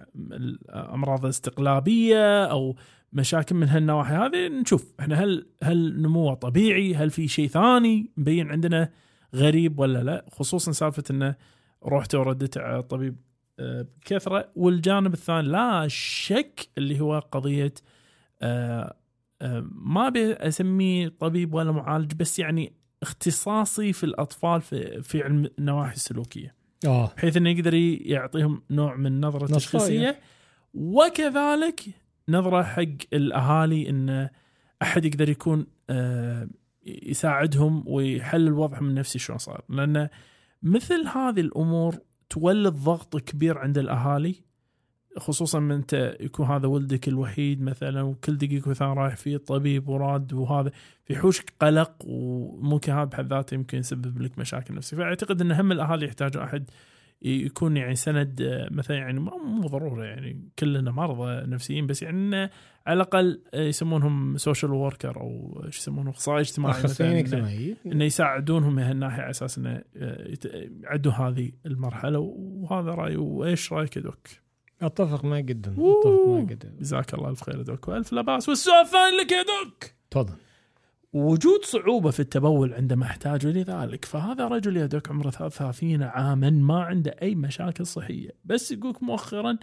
[0.69, 2.75] امراض استقلابيه أو
[3.13, 8.51] مشاكل من هالنواحي هذه نشوف إحنا هل هل نموه طبيعي؟ هل في شيء ثاني مبين
[8.51, 8.89] عندنا
[9.35, 11.35] غريب ولا لا؟ خصوصا سالفة إنه
[11.85, 13.15] رحت ورديت على الطبيب
[13.59, 14.51] آه، بكثرة.
[14.55, 17.73] والجانب الثاني لا شك اللي هو قضية
[18.41, 18.95] آه،
[19.41, 22.73] آه، ما أبي أسميه طبيب ولا معالج بس يعني
[23.03, 26.55] اختصاصي في الأطفال في في علم النواحي السلوكية.
[26.85, 27.13] آه.
[27.17, 29.55] بحيث إنه يقدر يعطيهم نوع من نظرة.
[29.55, 30.19] تشخيصيه
[30.73, 31.81] وكذلك
[32.29, 34.29] نظرة حق الأهالي إن
[34.81, 35.67] أحد يقدر يكون
[36.85, 39.63] يساعدهم ويحل الوضع من نفسه شلون صار.
[39.69, 40.09] لأن
[40.63, 41.95] مثل هذه الأمور
[42.29, 44.35] تولد ضغط كبير عند الأهالي؟
[45.17, 50.33] خصوصا من أنت يكون هذا ولدك الوحيد مثلا وكل دقيقة وثانيه رايح فيه الطبيب وراد
[50.33, 50.71] وهذا
[51.05, 54.97] في يحوشك قلق وممكن هذا بحد ذاته يمكن يسبب لك مشاكل نفسية.
[54.97, 56.69] فأعتقد إن هم الأهالي يحتاجون أحد
[57.21, 62.35] يكون يعني سند آه، مثلا يعني مو ضروره يعني كلنا مرضى نفسيين بس يعني
[62.87, 68.05] على الأقل آه، يسمونهم social worker أو شو يسمونهم أخصائي اجتماعي أخصائيين مثلاً، اجتماعيين إنه
[68.05, 70.35] يساعدونهم من هالناحية على أساس إنه آه،
[70.83, 74.27] يعدوا هذه المرحلة وهذا رأيي وإيش رأيك يا doc؟
[74.81, 76.27] أتفق معك جدا أتفق.
[76.27, 79.41] معك جدا جزاك الله ألف خير يا doc وألف لا باس والسؤال الثاني لك يا
[79.41, 80.33] doc تفضل
[81.13, 86.83] وجود صعوبة في التبول عندما أحتاج لذلك فهذا رجل يا دوك عمره 33 عاما ما
[86.83, 88.29] عنده أي مشاكل صحية.
[88.45, 89.57] بس يقولك مؤخرا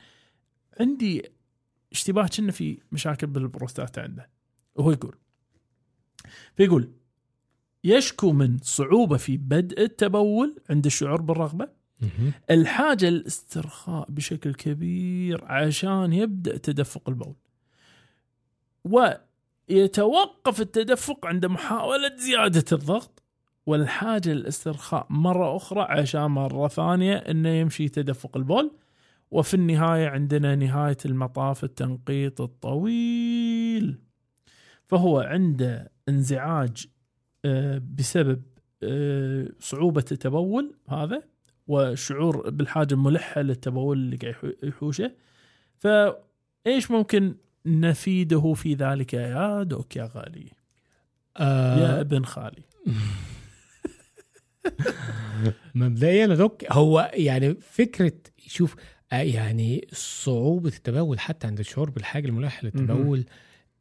[0.81, 1.23] عندي
[1.93, 4.31] اشتباه كأنه في مشاكل بالبروستات عنده.
[4.75, 5.15] وهو يقول
[6.57, 6.93] فيقول
[7.85, 11.69] يشكو من صعوبة في بدء التبول عند الشعور بالرغبة.
[12.51, 17.35] الحاجة للاسترخاء بشكل كبير عشان يبدأ تدفق البول.
[19.71, 23.23] ويتوقف التدفق عند محاولة زيادة الضغط
[23.67, 28.71] والحاجة للاسترخاء مرة أخرى عشان مرة ثانية أنه يمشي تدفق البول.
[29.31, 33.99] وفي النهاية عندنا نهاية المطاف التنقيط الطويل.
[34.87, 36.87] فهو عنده انزعاج
[37.45, 38.43] آه، بسبب
[38.83, 41.23] آه، صعوبة التبول هذا
[41.67, 45.13] وشعور بالحاجة الملحة للتبول اللي قاعد يحو- يحوشه.
[45.79, 45.87] ف
[46.67, 47.35] إيش ممكن
[47.67, 49.15] نفيده في ذلك.
[49.15, 50.47] يا دوك يا غالي.
[51.41, 52.63] يا آه ابن خالي.
[55.75, 58.13] مبدئيا يا دوك هو يعني فكرة
[58.47, 58.77] شوف
[59.13, 63.25] آه يعني صعوبة التبول حتى عند الشعور بالحاجة الملحة للتبول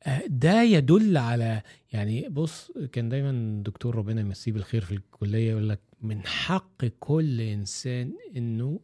[0.04, 1.62] آه ده يدل على
[1.94, 7.42] يعني بص كان دايما دكتور ربنا يمسيه بالخير في الكلية يقول لك من حق كل
[7.42, 8.80] إنسان إنه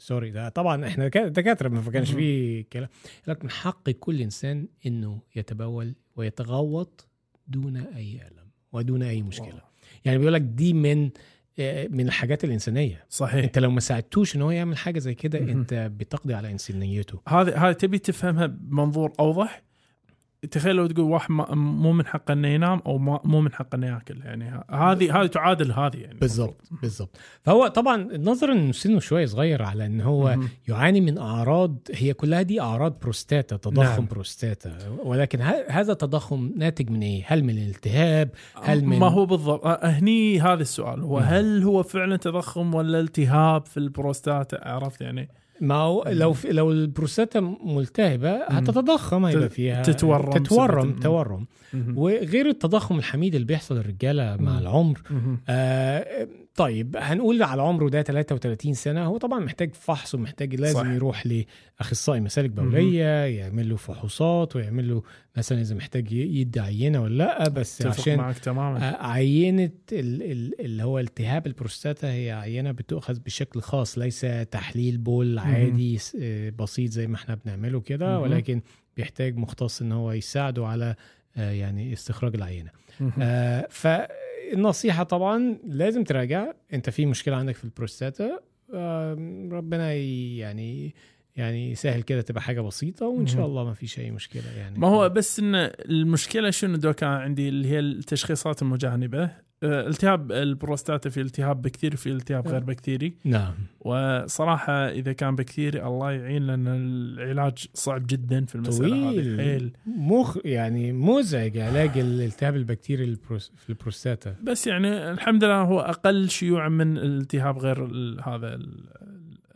[0.00, 2.88] سوري ده طبعا إحنا دكا- دكاترة ما كانش فيه كلام.
[3.22, 7.08] يقول لك من حق كل إنسان إنه يتبول ويتغوط
[7.48, 9.60] دون أي الم ودون أي مشكلة.
[10.04, 11.10] يعني بيقول لك دي من
[11.58, 13.04] آه، من الحاجات الإنسانية.
[13.08, 13.44] صحيح.
[13.44, 15.38] أنت لو ما ساعدتوش إن هو يعمل حاجة زي كده.
[15.38, 17.20] أنت بتقضي على إنسانيته.
[17.28, 19.62] هذه هذه تبي تفهمها بمنظور أوضح؟
[20.50, 23.76] تخيل لو تقول واحد ما- مو من حقه إنه ينام أو ما- مو من حقه
[23.76, 29.00] إنه ياكل يعني هذه هذه تعادل هذه يعني بالضبط بالضبط فهو طبعا نظرا ان سنه
[29.00, 30.48] شوية صغير على ان هو مهم.
[30.68, 33.92] يعاني من أعراض هي كلها دي أعراض بروستاتا تضخم نعم.
[33.96, 34.06] نعم.
[34.06, 38.30] بروستاتا ولكن ه- هذا التضخم ناتج من إيه؟ هل من الالتهاب؟
[38.62, 41.24] هل من ما هو بالضبط أه، هني هذا السؤال هو مم.
[41.24, 45.28] هل هو فعلا تضخم ولا التهاب في البروستاتا عرفت يعني
[45.60, 51.46] ما هو لو في لو البروستاتا ملتهبة هتتضخم هيبقى فيها تتورم تتورم تورم.
[51.96, 54.58] وغير التضخم الحميد اللي بيحصل للرجالة مع.
[54.58, 54.98] العمر.
[55.48, 56.28] آه
[56.60, 60.86] طيب هنقول على عمره ده 33 سنة هو طبعا محتاج فحص ومحتاج لازم صح.
[60.86, 65.02] يروح لأخصائي مسالك بولية يعمل له فحوصات ويعمل له
[65.36, 70.60] مثلا إذا محتاج يدي عينة ولا لأ بس عشان معك تماما آه، عينة ال- ال-
[70.60, 76.50] اللي هو التهاب البروستاتا هي عينة بتؤخذ بشكل خاص ليس تحليل بول عادي س- آه،
[76.50, 78.18] بسيط زي ما إحنا بنعمله كده.
[78.20, 78.60] ولكن
[78.96, 80.94] بيحتاج مختص إن هو يساعده على
[81.36, 82.70] آه، يعني استخراج العينة.
[83.20, 83.66] آه
[84.50, 86.52] فالنصيحة طبعا لازم تراجع.
[86.72, 88.40] أنت في مشكلة عندك في البروستاتا
[89.52, 90.94] ربنا يعني
[91.36, 93.46] يعني يسهل كده تبقى حاجة بسيطة وإن شاء.
[93.46, 94.78] الله ما في شيء مشكلة يعني.
[94.78, 99.30] ما هو بس إن المشكلة شنو doc عندي؟ اللي هي التشخيصات المجانبة.
[99.62, 103.52] التهاب البروستاتا في التهاب بكتيري في التهاب غير بكتيري نعم.
[103.80, 109.14] وصراحة إذا كان بكتيري الله يعين لأن العلاج صعب جدا في المسألة هذه.
[109.14, 109.40] طويل.
[109.40, 109.72] حيل.
[109.86, 114.34] مخ يعني مزعج علاج الالتهاب البكتيري البروس- في البروستاتا.
[114.42, 117.84] بس يعني الحمد لله هو أقل شيوعا من الالتهاب غير
[118.24, 118.84] هذا ال-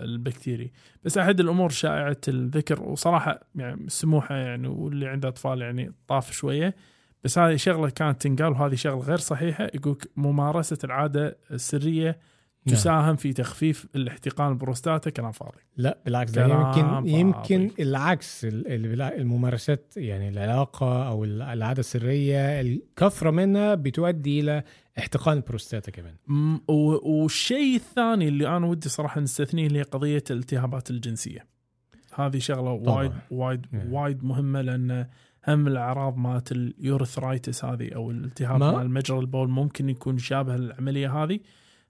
[0.01, 0.71] البكتيري.
[1.05, 6.75] بس أحد الأمور شائعة الذكر وصراحة يعني سموحة يعني واللي عنده أطفال يعني طاف شوية
[7.25, 12.19] بس هذه شغلة كانت تنقال وهذه شغلة غير صحيحة يقولك ممارسة العادة السرية
[12.67, 12.77] نعم.
[12.77, 17.11] تساهم في تخفيف الاحتقان البروستاتا كلام فاضي لا بالعكس ده كلام يمكن فاضي.
[17.13, 24.63] يمكن العكس الممارسات يعني العلاقة أو ال- العادة السرية الكثرة منها بتؤدي إلى
[24.99, 26.15] احتقان البروستاتا كمان
[26.69, 31.47] والشيء الثاني اللي أنا ودي صراحة نستثنيه اللي هي قضية الالتهابات الجنسية
[32.15, 32.71] هذه شغلة.
[32.71, 33.93] وايد وايد نعم.
[33.93, 35.07] وايد مهمة لأن
[35.49, 40.57] هم الأعراض مالت ال urethritis هذه أو الالتهاب ما- مال مجرى البول ممكن يكون شابه
[40.57, 41.41] للعمليه هذه.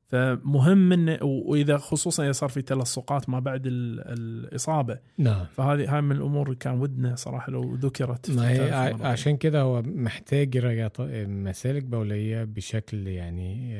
[0.08, 4.98] فمهم انه وإذا خصوصا إذا صار في تلصقات ما بعد ال- الإصابة.
[5.18, 5.44] نعم.
[5.52, 8.72] فهذه هاي من الأمور اللي كان ودنا صراحة لو ذكرت ما هي.
[9.02, 10.88] عشان كده هو محتاج يراجع
[11.26, 13.72] مسالك بولية بشكل يعني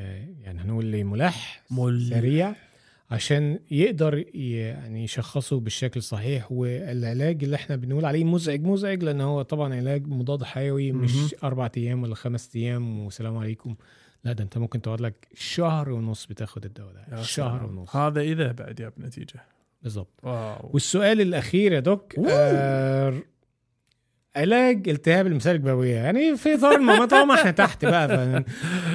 [0.43, 2.53] يعني هنقول ملح مل- سريع.
[3.11, 9.41] عشان يقدر يعني يشخصه بالشكل الصحيح والعلاج اللي إحنا بنقول عليه مزعج مزعج لأن هو
[9.41, 10.91] طبعا علاج مضاد حيوي.
[10.91, 13.75] مش أربع أيام ولا خمس أيام والسلام عليكم.
[14.23, 17.77] لا ده أنت ممكن تقعد لك شهر ونص بتاخد الدواء يا ده شهر سلام.
[17.77, 17.95] ونص.
[17.95, 19.43] هذا إذا بعد جاب نتيجه
[19.83, 20.19] بالظبط
[20.63, 23.13] والسؤال الأخير يا دوك آه
[24.35, 25.95] علاج التهاب المسالك البولية.
[25.95, 28.43] يعني في إطار ما طالما إحنا تحت بقى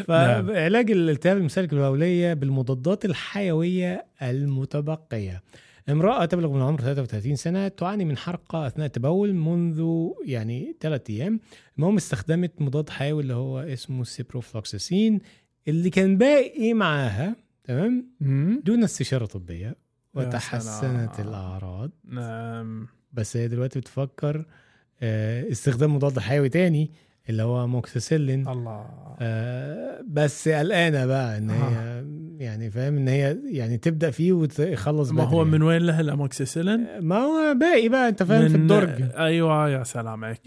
[0.06, 0.10] ف-
[0.46, 5.42] فعلاج الالتهاب المسالك البولية بالمضادات الحيوية المتبقية.
[5.88, 11.40] امرأة تبلغ من العمر 33 سنة تعاني من حرقة أثناء التبول منذ يعني ثلاثة أيام.
[11.78, 15.20] المهم استخدمت مضاد حيوي اللي هو اسمه سيبروفلوكساسين
[15.68, 18.06] اللي كان باقي معاها تمام.
[18.64, 19.76] دون استشارة طبية
[20.14, 21.20] وتحسنت.
[21.20, 21.90] الأعراض.
[22.04, 22.86] نعم.
[23.12, 24.44] بس هي دلوقتي بتفكر
[25.02, 26.90] استخدام مضاد حيوي تاني
[27.28, 28.48] اللي هو موكسيسيلين.
[28.48, 28.86] الله.
[29.20, 32.04] آه، بس قلقانة بقى إن هي
[32.46, 35.44] يعني فاهم إن هي يعني تبدأ فيه وتخلص ما هو.
[35.44, 39.02] من وين له الأموكسيسيلين؟ ما هو باقي بقى أنت فاهم في الدرج.
[39.16, 40.40] أيوه يا سلام عليك.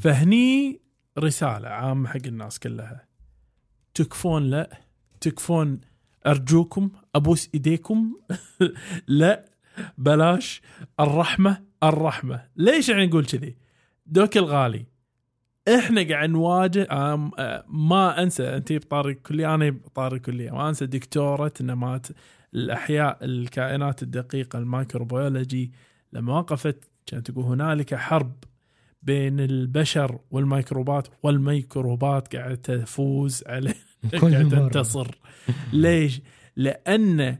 [0.00, 0.80] فهني
[1.18, 3.04] رسالة عامة حق الناس كلها.
[3.94, 4.70] تكفون لا
[5.20, 5.80] تكفون
[6.26, 8.16] أرجوكم أبوس إيديكم.
[9.06, 9.44] لا
[9.98, 10.62] بلاش
[11.00, 12.42] الرحمة الرحمة.
[12.56, 13.56] ليش يعني نقول كذي؟
[14.08, 14.86] دوك الغالي
[15.78, 20.86] إحنا قاعد نواجه آم، آه، ما أنسى انت بطاري الكلية أنا بطاري الكلية ما أنسى
[20.86, 22.06] دكتورة نمات
[22.54, 25.72] الأحياء الكائنات الدقيقة الميكروبيولوجي
[26.12, 28.32] لما وقفت كانت تقول هنالك حرب
[29.02, 33.74] بين البشر والميكروبات والميكروبات قاعدة تفوز عليه
[34.20, 34.48] كل قاعدة.
[34.68, 35.18] تنتصر
[35.72, 36.20] ليش؟
[36.56, 37.38] لأن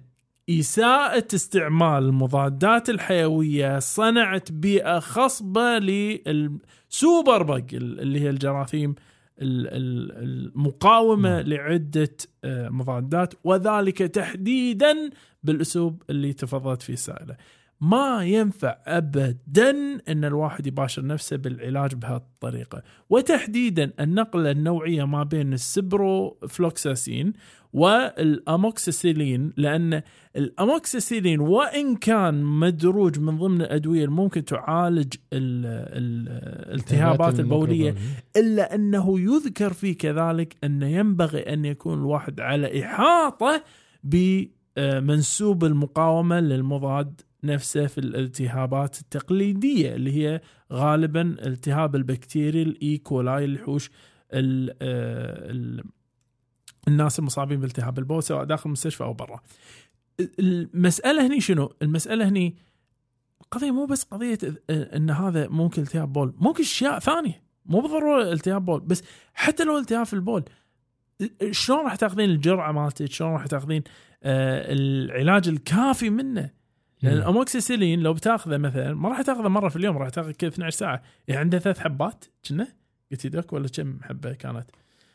[0.51, 8.94] إساءة استعمال المضادات الحيوية صنعت بيئة خصبة للسوبر بق اللي هي الجراثيم
[9.42, 11.40] ال- ال- المقاومة نعم.
[11.49, 15.11] لعدة آه، مضادات وذلك تحديدا
[15.42, 17.36] بالأسلوب اللي تفضلت فيه السائلة.
[17.81, 19.70] ما ينفع ابدا
[20.09, 22.83] إن الواحد يباشر نفسه بالعلاج بهالطريقة.
[23.11, 27.33] وتحديدا النقله النوعية ما بين السبروفلوكساسين
[27.72, 30.03] والاموكسيسيلين لأن
[30.37, 35.66] الاموكسيسيلين وإن كان مدروج من ضمن الأدوية اللي ممكن تعالج ال-
[35.99, 36.29] ال-
[36.72, 37.95] الالتهابات البولية
[38.37, 43.62] إلا أنه يذكر فيه كذلك أنه ينبغي أن يكون الواحد على إحاطة
[44.05, 50.41] بمنسوب المقاومة للمضاد نفسه في الالتهابات التقليدية اللي هي
[50.72, 52.98] غالبا التهاب البكتيريا ال E.
[52.98, 53.91] coli اللي يحوش
[54.32, 55.84] ال- آه، ال-
[56.89, 59.41] الناس المصابين بالتهاب البول سواء داخل المستشفى أو برا.
[60.41, 62.57] المسألة هني شنو؟ المسألة هني
[63.51, 64.39] قضية مو بس قضية
[64.70, 69.03] إن هذا ممكن التهاب بول، ممكن أشياء ثانية مو بالضرورة التهاب بول بس
[69.34, 70.45] حتى لو التهاب في البول
[71.51, 73.82] شلون راح تاخذين الجرعة مالتك؟ شلون راح تاخذين
[74.22, 76.51] آه العلاج الكافي منه؟
[77.03, 77.12] لأن.
[77.12, 81.03] الاموكسيسيلين لو بتاخذه مثلا ما راح تاخذه مرة في اليوم راح تاخذ كذا 12 ساعة
[81.28, 82.68] يعني عنده ثلاث حبات كنا
[83.11, 84.66] قلت دوك ولا كم حبة كانت؟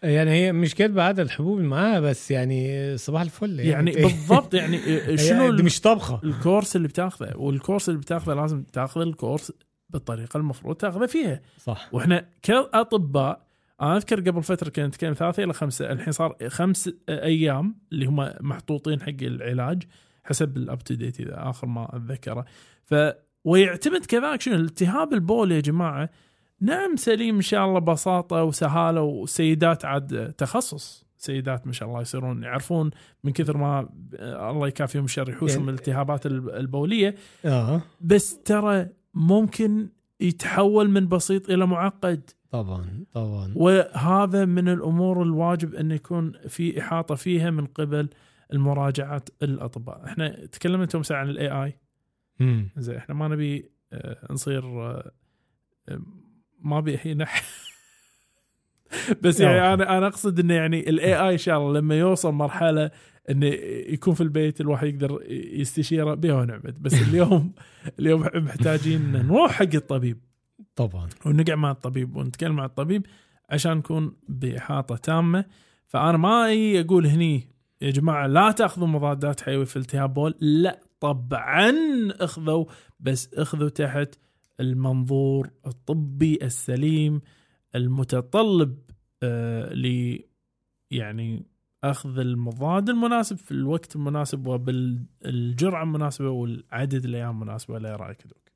[0.03, 4.53] يعني هي مش كاتبه عدد الحبوب اللي معاها بس يعني صباح الفل يعني إيه؟ بالضبط
[4.53, 4.77] يعني
[5.07, 9.01] هي شنو دي مش طبخة ال course اللي بتاخذه وال course اللي بتاخذه لازم تاخذ
[9.01, 9.51] ال course
[9.89, 13.41] بالطريقة المفروض تاخذه فيها صح وإحنا كاطباء
[13.81, 18.29] أنا أذكر قبل فترة كنا نتكلم ثلاثة إلى خمسة الحين صار خمس أيام اللي هم
[18.41, 19.84] محطوطين حق العلاج
[20.24, 22.45] حسب الأب تو ديت إذا آخر ما أتذكره.
[22.86, 22.95] ف
[23.43, 26.09] ويعتمد كذلك شنو؟ التهاب البول يا جماعة
[26.61, 31.05] نعم سليم إن شاء الله بساطة وسهالة وسيدات عاد تخصص.
[31.17, 32.91] سيدات ما شاء الله يصيرون يعرفون
[33.24, 37.15] من كثر ما آه، الله يكافيهم الشر يحوشهم يعني- الالتهابات الب- البولية.
[37.45, 37.82] آه.
[38.01, 42.30] بس ترى ممكن يتحول من بسيط إلى معقد.
[42.51, 43.53] طبعا طبعا.
[43.55, 48.09] وهذا من الأمور الواجب أن يكون في إحاطة فيها من قبل
[48.53, 50.05] المراجعات الأطباء.
[50.05, 51.79] إحنا تكلمنا ساعة عن ال AI.
[52.77, 55.11] زين إحنا ما نبي آه، نصير آه،
[55.89, 56.01] آه،
[56.59, 57.25] ما ابي الحين
[59.23, 59.73] بس يعني.
[59.73, 62.91] أنا أنا أقصد إنه يعني ال AI إن شاء الله لما يوصل مرحلة
[63.29, 63.45] إنه
[63.87, 67.53] يكون في البيت الواحد يقدر يستشيره بها ونعمت بس اليوم
[67.99, 70.17] اليوم محتاجين نروح حق الطبيب.
[70.75, 71.09] طبعا.
[71.25, 72.15] ونقعد مع الطبيب.
[72.15, 73.05] ونتكلم مع الطبيب
[73.49, 75.45] عشان نكون بإحاطة تامة.
[75.87, 80.36] فأنا ما أجي أقول هني يا جماعة لا تأخذوا مضادات حيويه في التهاب بول.
[80.39, 81.74] لا طبعا
[82.11, 82.65] اخذوا
[82.99, 84.15] بس اخذوا تحت
[84.59, 87.21] المنظور الطبي السليم
[87.76, 88.80] المتطلب
[89.24, 90.19] آه ل
[90.91, 91.45] يعني
[91.84, 97.80] أخذ المضاد المناسب في الوقت المناسب وبالجرعة المناسبة والعدد الأيام المناسبة.
[97.80, 98.51] لا رأيك دوك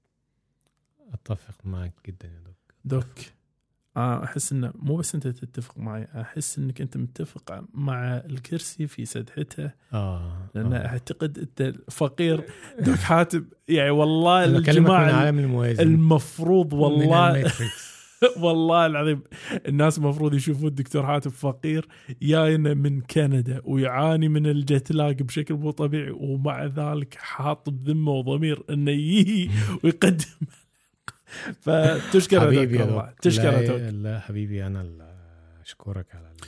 [1.14, 3.37] أتفق معك جدا يا دوك دوك.
[3.98, 9.72] أحس إنه مو بس أنت تتفق معي أحس إنك أنت متفق مع الكرسي في سدحته
[9.94, 10.86] آه لأن آه.
[10.86, 12.46] أعتقد أنت فقير
[12.80, 15.30] دوك حاتم يعني والله الجماعة
[15.80, 17.52] المفروض والله.
[18.44, 19.22] والله العظيم
[19.68, 21.88] الناس المفروض يشوفون الدكتور حاتم فقير
[22.22, 28.64] جاينا من كندا ويعاني من الجت لاج بشكل مو طبيعي ومع ذلك حاط بذمة وضمير
[28.70, 29.52] إنه يجي
[29.84, 30.26] ويقدم
[31.64, 33.52] فتشكر حبيبي والله تشكر
[33.90, 34.82] لا, حبيبي أنا
[35.62, 36.48] أشكرك على ال-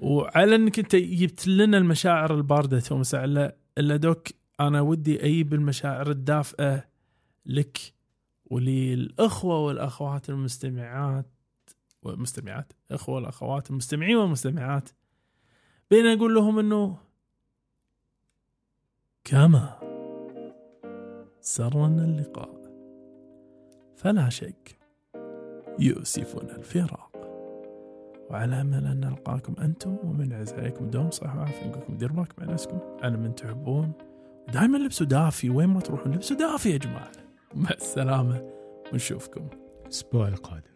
[0.00, 4.28] وعلى إنك أنت جبت لنا المشاعر الباردة تو مساء الا الا دوك
[4.60, 6.84] أنا ودي أجيب المشاعر الدافئة
[7.46, 7.78] لك
[8.46, 11.26] وللأخوة والأخوات المستمعات
[12.02, 14.88] والمستمعات أخوة والأخوات المستمعين والمستمعات
[15.90, 16.96] بين أقول لهم إنه
[19.24, 19.78] كما
[21.40, 22.63] سرنا اللقاء.
[23.96, 24.78] فلا شك
[25.78, 27.10] يؤسفنا الفراق.
[28.30, 32.78] وعلى امل ان نلقاكم أنتم ومن عز عليكم دوم نقول لكم ديروا بالكم على نفسكم.
[33.02, 33.92] على من تحبون.
[34.52, 35.50] دائما لبسوا دافي.
[35.50, 37.12] وين ما تروحون لبسوا دافي يا جماعة.
[37.54, 38.50] مع السلامة.
[38.92, 39.48] ونشوفكم.
[39.84, 40.73] الأسبوع القادم.